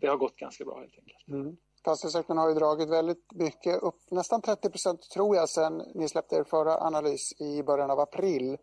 det 0.01 0.07
har 0.07 0.17
gått 0.17 0.35
ganska 0.35 0.65
bra 0.65 0.79
helt 0.79 0.97
enkelt. 0.97 1.27
Mm. 1.27 1.57
Fastighetssektorn 1.85 2.37
har 2.37 2.49
ju 2.49 2.55
dragit 2.55 2.89
väldigt 2.89 3.31
mycket 3.33 3.83
upp, 3.83 4.11
nästan 4.11 4.41
30 4.41 4.69
procent 4.69 5.01
tror 5.01 5.35
jag 5.35 5.49
sen 5.49 5.77
ni 5.95 6.09
släppte 6.09 6.35
er 6.35 6.43
förra 6.43 6.77
analys 6.77 7.41
i 7.41 7.63
början 7.63 7.91
av 7.91 7.99
april. 7.99 8.57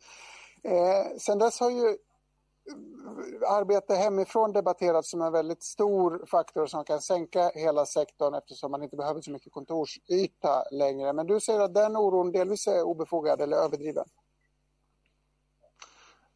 Eh, 0.63 1.17
sen 1.19 1.39
dess 1.39 1.61
har 1.61 1.71
ju 1.71 1.97
arbete 3.49 3.95
hemifrån 3.95 4.53
debatterats 4.53 5.11
som 5.11 5.23
en 5.23 5.33
väldigt 5.33 5.63
stor 5.63 6.27
faktor 6.31 6.67
som 6.67 6.85
kan 6.85 7.01
sänka 7.01 7.51
hela 7.55 7.87
sektorn 7.87 8.35
eftersom 8.35 8.71
man 8.71 8.83
inte 8.83 8.97
behöver 8.97 9.21
så 9.21 9.31
mycket 9.31 9.53
kontorsyta 9.53 10.65
längre. 10.71 11.13
Men 11.13 11.27
du 11.27 11.41
säger 11.41 11.61
att 11.61 11.75
den 11.75 11.97
oron 11.97 12.33
delvis 12.33 12.67
är 12.67 12.83
obefogad 12.83 13.41
eller 13.41 13.57
överdriven? 13.57 14.05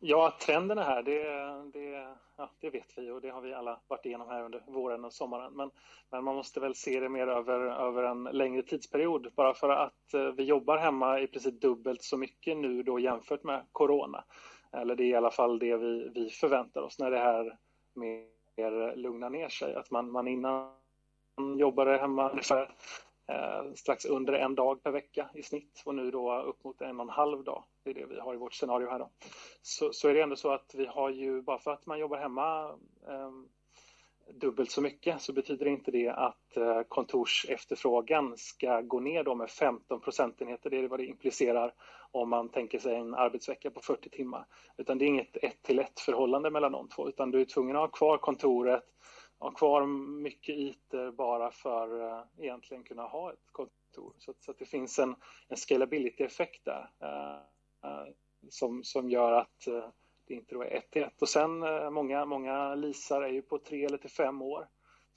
Ja, 0.04 0.32
trenden 0.40 0.78
är 0.78 0.82
här, 0.82 1.02
det, 1.02 1.22
det, 1.78 2.14
ja, 2.36 2.50
det 2.60 2.70
vet 2.70 2.98
vi 2.98 3.10
och 3.10 3.20
det 3.20 3.30
har 3.30 3.40
vi 3.40 3.54
alla 3.54 3.80
varit 3.88 4.06
igenom 4.06 4.28
här 4.28 4.42
under 4.42 4.62
våren 4.66 5.04
och 5.04 5.12
sommaren. 5.12 5.52
Men, 5.52 5.70
men 6.10 6.24
man 6.24 6.34
måste 6.34 6.60
väl 6.60 6.74
se 6.74 7.00
det 7.00 7.08
mer 7.08 7.26
över, 7.26 7.60
över 7.60 8.02
en 8.02 8.24
längre 8.24 8.62
tidsperiod. 8.62 9.32
Bara 9.36 9.54
för 9.54 9.68
att 9.68 10.14
eh, 10.14 10.26
vi 10.26 10.44
jobbar 10.44 10.78
hemma 10.78 11.20
i 11.20 11.26
princip 11.26 11.60
dubbelt 11.60 12.02
så 12.02 12.16
mycket 12.16 12.56
nu 12.56 12.82
då 12.82 12.98
jämfört 12.98 13.44
med 13.44 13.66
corona. 13.72 14.24
Eller 14.72 14.96
det 14.96 15.04
är 15.04 15.08
i 15.08 15.14
alla 15.14 15.30
fall 15.30 15.58
det 15.58 15.76
vi, 15.76 16.10
vi 16.14 16.30
förväntar 16.30 16.82
oss 16.82 16.98
när 16.98 17.10
det 17.10 17.18
här 17.18 17.58
mer 17.94 18.96
lugnar 18.96 19.30
ner 19.30 19.48
sig. 19.48 19.74
Att 19.74 19.90
man, 19.90 20.10
man 20.10 20.28
innan 20.28 20.74
jobbade 21.58 21.98
hemma 21.98 22.30
ungefär 22.30 22.74
eh, 23.26 23.72
strax 23.74 24.04
under 24.04 24.32
en 24.32 24.54
dag 24.54 24.82
per 24.82 24.90
vecka 24.90 25.30
i 25.34 25.42
snitt 25.42 25.82
och 25.84 25.94
nu 25.94 26.10
då 26.10 26.42
upp 26.42 26.64
mot 26.64 26.80
en 26.80 27.00
och 27.00 27.06
en 27.06 27.10
halv 27.10 27.44
dag. 27.44 27.64
Det 27.84 27.90
är 27.90 27.94
det 27.94 28.06
vi 28.06 28.20
har 28.20 28.34
i 28.34 28.38
vårt 28.38 28.54
scenario 28.54 28.90
här 28.90 28.98
då. 28.98 29.10
Så, 29.62 29.92
så 29.92 30.08
är 30.08 30.14
det 30.14 30.22
ändå 30.22 30.36
så 30.36 30.50
att 30.50 30.74
vi 30.74 30.86
har 30.86 31.10
ju, 31.10 31.42
bara 31.42 31.58
för 31.58 31.70
att 31.70 31.86
man 31.86 31.98
jobbar 31.98 32.18
hemma 32.18 32.78
eh, 33.08 33.30
dubbelt 34.34 34.70
så 34.70 34.80
mycket 34.80 35.22
så 35.22 35.32
betyder 35.32 35.66
inte 35.66 35.90
det 35.90 36.08
att 36.08 36.56
eh, 36.56 36.82
kontorsefterfrågan 36.88 38.34
ska 38.36 38.80
gå 38.80 39.00
ner 39.00 39.24
då 39.24 39.34
med 39.34 39.50
15 39.50 40.00
procentenheter. 40.00 40.70
Det 40.70 40.78
är 40.78 40.88
vad 40.88 41.00
det 41.00 41.06
implicerar 41.06 41.74
om 42.10 42.30
man 42.30 42.48
tänker 42.48 42.78
sig 42.78 42.96
en 42.96 43.14
arbetsvecka 43.14 43.70
på 43.70 43.80
40 43.80 44.08
timmar. 44.08 44.46
Utan 44.76 44.98
det 44.98 45.04
är 45.04 45.06
inget 45.06 45.36
ett 45.36 45.62
till 45.62 45.78
ett 45.78 46.00
förhållande 46.00 46.50
mellan 46.50 46.72
de 46.72 46.88
två 46.88 47.08
utan 47.08 47.30
du 47.30 47.40
är 47.40 47.44
tvungen 47.44 47.76
att 47.76 47.82
ha 47.82 47.88
kvar 47.88 48.18
kontoret 48.18 48.82
ha 49.42 49.50
kvar 49.50 49.86
mycket 50.22 50.56
ytor 50.56 51.10
bara 51.10 51.50
för 51.50 52.02
uh, 52.02 52.24
egentligen 52.38 52.84
kunna 52.84 53.02
ha 53.02 53.32
ett 53.32 53.52
kontor. 53.52 54.14
Så, 54.18 54.34
så 54.40 54.50
att 54.50 54.58
det 54.58 54.64
finns 54.64 54.98
en, 54.98 55.14
en 55.48 55.56
scalability-effekt 55.56 56.64
där 56.64 56.90
uh, 57.04 58.12
som, 58.48 58.84
som 58.84 59.10
gör 59.10 59.32
att 59.32 59.68
det 60.26 60.34
inte 60.34 60.54
då 60.54 60.62
är 60.62 60.76
ett 60.76 60.90
till 60.90 61.02
ett. 61.02 61.22
Och 61.22 61.28
sen 61.28 61.58
många, 61.94 62.24
många 62.24 62.74
leasar 62.74 63.22
är 63.22 63.28
ju 63.28 63.42
på 63.42 63.58
tre 63.58 63.84
eller 63.84 63.98
till 63.98 64.10
fem 64.10 64.42
år. 64.42 64.68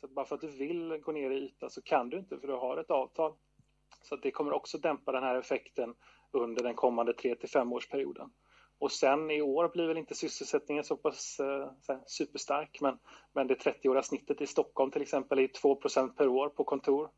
Så 0.01 0.07
bara 0.07 0.25
för 0.25 0.35
att 0.35 0.41
du 0.41 0.47
vill 0.47 0.97
gå 0.97 1.11
ner 1.11 1.31
i 1.31 1.35
yta 1.35 1.69
så 1.69 1.81
kan 1.81 2.09
du 2.09 2.17
inte 2.17 2.39
för 2.39 2.47
du 2.47 2.53
har 2.53 2.77
ett 2.77 2.91
avtal. 2.91 3.33
Så 4.01 4.15
det 4.15 4.31
kommer 4.31 4.53
också 4.53 4.77
dämpa 4.77 5.11
den 5.11 5.23
här 5.23 5.35
effekten 5.35 5.95
under 6.31 6.63
den 6.63 6.75
kommande 6.75 7.13
tre 7.13 7.35
till 7.35 7.49
femårsperioden. 7.49 8.23
årsperioden. 8.23 8.44
Och 8.79 8.91
sen 8.91 9.31
i 9.31 9.41
år 9.41 9.69
blir 9.73 9.87
väl 9.87 9.97
inte 9.97 10.15
sysselsättningen 10.15 10.83
så 10.83 10.97
pass 10.97 11.39
eh, 11.39 11.97
superstark, 12.05 12.77
men, 12.81 12.97
men 13.33 13.47
det 13.47 13.55
30-åriga 13.55 14.03
snittet 14.03 14.41
i 14.41 14.47
Stockholm 14.47 14.91
till 14.91 15.01
exempel 15.01 15.39
är 15.39 15.47
2% 15.47 16.15
per 16.15 16.27
år 16.27 16.49
på 16.49 16.63
kontor. 16.63 17.09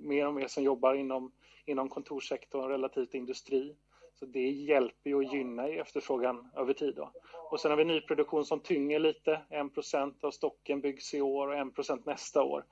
Mer 0.00 0.26
och 0.26 0.34
mer 0.34 0.46
som 0.46 0.62
jobbar 0.62 0.94
inom, 0.94 1.32
inom 1.66 1.88
kontorssektorn 1.88 2.68
relativt 2.68 3.14
industri. 3.14 3.76
Så 4.14 4.26
det 4.26 4.50
hjälper 4.50 5.10
ju 5.10 5.16
och 5.16 5.24
gynnar 5.24 5.68
ju 5.68 5.80
efterfrågan 5.80 6.50
över 6.56 6.72
tid. 6.72 6.94
Då. 6.94 7.12
Och 7.50 7.60
sen 7.60 7.70
har 7.70 7.78
vi 7.78 7.84
nyproduktion 7.84 8.44
som 8.44 8.60
tynger 8.60 8.98
lite. 8.98 9.40
1% 9.50 10.14
av 10.20 10.30
stocken 10.30 10.80
byggs 10.80 11.14
i 11.14 11.20
år 11.20 11.48
och 11.48 11.54
1% 11.54 12.02
nästa 12.06 12.42
år. 12.42 12.64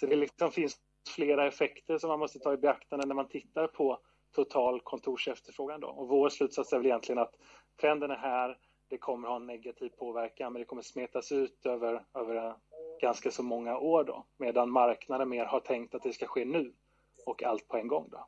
Så 0.00 0.06
det 0.06 0.16
liksom 0.16 0.50
finns 0.50 0.76
flera 1.14 1.46
effekter 1.46 1.98
som 1.98 2.08
man 2.08 2.18
måste 2.18 2.38
ta 2.38 2.52
i 2.52 2.56
beaktande 2.56 3.06
när 3.06 3.14
man 3.14 3.28
tittar 3.28 3.66
på 3.66 3.98
total 4.34 4.80
kontorsefterfrågan. 4.80 5.80
Då. 5.80 5.88
Och 5.88 6.08
vår 6.08 6.28
slutsats 6.28 6.72
är 6.72 6.76
väl 6.76 6.86
egentligen 6.86 7.18
att 7.18 7.34
trenden 7.80 8.10
är 8.10 8.16
här, 8.16 8.58
det 8.88 8.98
kommer 8.98 9.28
ha 9.28 9.36
en 9.36 9.46
negativ 9.46 9.88
påverkan 9.88 10.52
men 10.52 10.60
det 10.60 10.66
kommer 10.66 10.82
smetas 10.82 11.32
ut 11.32 11.66
över, 11.66 12.04
över 12.14 12.54
ganska 13.00 13.30
så 13.30 13.42
många 13.42 13.78
år 13.78 14.04
då 14.04 14.26
medan 14.36 14.70
marknaden 14.70 15.28
mer 15.28 15.44
har 15.44 15.60
tänkt 15.60 15.94
att 15.94 16.02
det 16.02 16.12
ska 16.12 16.26
ske 16.26 16.44
nu 16.44 16.72
och 17.26 17.42
allt 17.42 17.68
på 17.68 17.76
en 17.76 17.88
gång. 17.88 18.08
Då. 18.10 18.26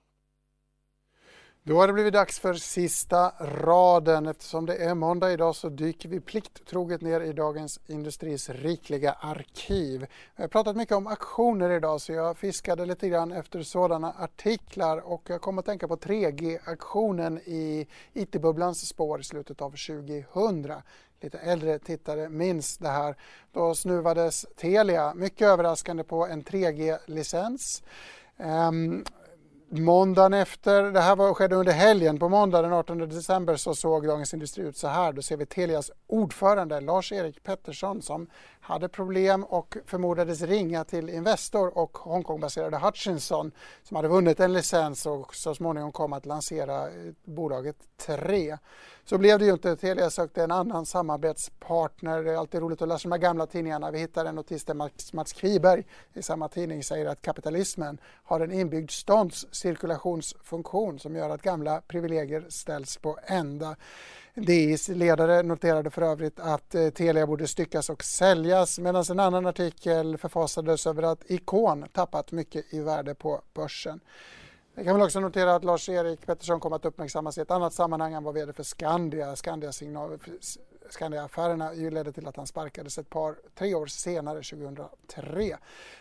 Då 1.68 1.76
har 1.76 1.86
det 1.86 1.92
blivit 1.92 2.12
dags 2.12 2.40
för 2.40 2.54
sista 2.54 3.32
raden. 3.40 4.26
Eftersom 4.26 4.66
det 4.66 4.76
är 4.76 4.94
måndag 4.94 5.32
idag 5.32 5.56
så 5.56 5.68
dyker 5.68 6.08
vi 6.08 6.20
plikttroget 6.20 7.00
ner 7.00 7.20
i 7.20 7.32
Dagens 7.32 7.80
Industris 7.86 8.50
rikliga 8.50 9.12
arkiv. 9.12 10.06
Vi 10.36 10.42
har 10.42 10.48
pratat 10.48 10.76
mycket 10.76 10.96
om 10.96 11.06
aktioner 11.06 11.70
idag 11.70 12.00
så 12.00 12.12
jag 12.12 12.36
fiskade 12.36 12.86
lite 12.86 13.08
grann 13.08 13.32
efter 13.32 13.62
sådana 13.62 14.14
artiklar 14.18 15.12
och 15.12 15.22
jag 15.26 15.40
kom 15.40 15.58
att 15.58 15.64
tänka 15.64 15.88
på 15.88 15.96
3G-aktionen 15.96 17.38
i 17.38 17.86
IT-bubblans 18.12 18.88
spår 18.88 19.20
i 19.20 19.24
slutet 19.24 19.62
av 19.62 19.70
2000 19.70 20.72
lite 21.20 21.38
äldre 21.38 21.78
tittare 21.78 22.28
minns 22.28 22.78
det 22.78 22.88
här. 22.88 23.16
Då 23.52 23.74
snuvades 23.74 24.46
Telia, 24.56 25.14
mycket 25.14 25.48
överraskande, 25.48 26.04
på 26.04 26.26
en 26.26 26.44
3G-licens. 26.44 27.82
Um, 28.38 28.46
ehm, 28.46 29.04
Måndagen 29.68 30.34
efter, 30.34 30.82
det 30.82 31.00
här 31.00 31.16
var, 31.16 31.34
skedde 31.34 31.56
under 31.56 31.72
helgen, 31.72 32.18
på 32.18 32.28
måndag 32.28 32.62
den 32.62 32.72
18 32.72 32.98
december 32.98 33.56
så 33.56 33.74
såg 33.74 34.06
Dagens 34.06 34.34
Industri 34.34 34.64
ut 34.64 34.76
så 34.76 34.88
här. 34.88 35.12
Då 35.12 35.22
ser 35.22 35.36
vi 35.36 35.46
Telias 35.46 35.90
ordförande 36.06 36.80
Lars-Erik 36.80 37.42
Pettersson 37.42 38.02
som 38.02 38.26
hade 38.66 38.88
problem 38.88 39.44
och 39.44 39.76
förmodades 39.86 40.42
ringa 40.42 40.84
till 40.84 41.08
Investor 41.08 41.78
och 41.78 41.98
Hongkongbaserade 41.98 42.78
Hutchinson 42.78 43.52
som 43.82 43.96
hade 43.96 44.08
vunnit 44.08 44.40
en 44.40 44.52
licens 44.52 45.06
och 45.06 45.34
så 45.34 45.54
småningom 45.54 45.92
kom 45.92 46.12
att 46.12 46.26
lansera 46.26 46.88
eh, 46.88 47.12
bolaget 47.24 47.76
3. 47.96 48.58
Så 49.04 49.18
blev 49.18 49.38
det 49.38 49.44
ju 49.44 49.52
inte. 49.52 49.76
Telia 49.76 50.10
sökte 50.10 50.44
en 50.44 50.50
annan 50.50 50.86
samarbetspartner. 50.86 52.22
Det 52.22 52.32
är 52.32 52.36
alltid 52.36 52.60
roligt 52.60 52.82
att 52.82 52.88
läsa 52.88 53.08
de 53.08 53.12
här 53.12 53.18
gamla 53.18 53.46
tidningarna. 53.46 53.90
Vi 53.90 53.98
hittar 53.98 54.24
en 54.24 54.34
notis 54.34 54.64
där 54.64 54.74
Mats, 54.74 55.12
Mats 55.12 55.32
Kviberg 55.32 55.84
i 56.14 56.22
samma 56.22 56.48
tidning 56.48 56.82
säger 56.82 57.06
att 57.06 57.22
kapitalismen 57.22 57.98
har 58.24 58.40
en 58.40 58.52
inbyggd 58.52 58.90
ståndscirkulationsfunktion 58.90 60.98
som 60.98 61.16
gör 61.16 61.30
att 61.30 61.42
gamla 61.42 61.80
privilegier 61.80 62.46
ställs 62.48 62.96
på 62.96 63.18
ända. 63.26 63.76
DIs 64.36 64.88
ledare 64.88 65.42
noterade 65.42 65.90
för 65.90 66.02
övrigt 66.02 66.40
att 66.40 66.74
eh, 66.74 66.88
Telia 66.88 67.26
borde 67.26 67.46
styckas 67.46 67.90
och 67.90 68.04
säljas 68.04 68.78
medan 68.78 69.04
en 69.10 69.20
annan 69.20 69.46
artikel 69.46 70.18
förfasades 70.18 70.86
över 70.86 71.02
att 71.02 71.30
Ikon 71.30 71.84
tappat 71.92 72.32
mycket 72.32 72.74
i 72.74 72.80
värde 72.80 73.14
på 73.14 73.42
börsen. 73.54 74.00
Jag 74.74 74.84
kan 74.84 74.94
väl 74.94 75.02
också 75.02 75.20
notera 75.20 75.54
att 75.54 75.64
Lars-Erik 75.64 76.26
Pettersson 76.26 76.60
kommer 76.60 76.76
att 76.76 76.84
uppmärksammas 76.84 77.38
i 77.38 77.40
ett 77.40 77.50
annat 77.50 77.72
sammanhang. 77.72 78.14
Han 78.14 78.24
var 78.24 78.32
vd 78.32 78.52
för 78.52 78.62
Skandia. 78.62 79.36
Skandia-affärerna 79.36 80.10
Skandia 80.90 81.90
ledde 81.90 82.12
till 82.12 82.26
att 82.26 82.36
han 82.36 82.46
sparkades 82.46 82.98
ett 82.98 83.10
par, 83.10 83.36
tre 83.58 83.74
år 83.74 83.86
senare, 83.86 84.42
2003. 84.42 85.56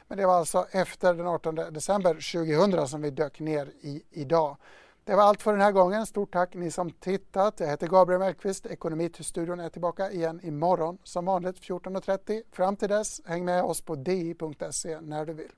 Men 0.07 0.17
det 0.17 0.25
var 0.25 0.35
alltså 0.35 0.67
efter 0.71 1.13
den 1.13 1.27
18 1.27 1.55
december 1.55 2.13
2000 2.13 2.87
som 2.87 3.01
vi 3.01 3.09
dök 3.09 3.39
ner 3.39 3.71
i 3.81 4.03
idag. 4.11 4.57
Det 5.05 5.15
var 5.15 5.23
allt 5.23 5.41
för 5.41 5.51
den 5.51 5.61
här 5.61 5.71
gången. 5.71 6.05
Stort 6.05 6.33
tack 6.33 6.55
ni 6.55 6.71
som 6.71 6.91
tittat. 6.91 7.59
Jag 7.59 7.67
heter 7.67 7.87
Gabriel 7.87 8.19
Mellqvist. 8.19 8.65
Ekonomistudion 8.65 9.59
är 9.59 9.69
tillbaka 9.69 10.11
igen 10.11 10.39
imorgon 10.43 10.97
som 11.03 11.25
vanligt 11.25 11.59
14.30. 11.59 12.41
Fram 12.51 12.75
till 12.75 12.89
dess, 12.89 13.21
häng 13.25 13.45
med 13.45 13.63
oss 13.63 13.81
på 13.81 13.95
di.se 13.95 15.01
när 15.01 15.25
du 15.25 15.33
vill. 15.33 15.51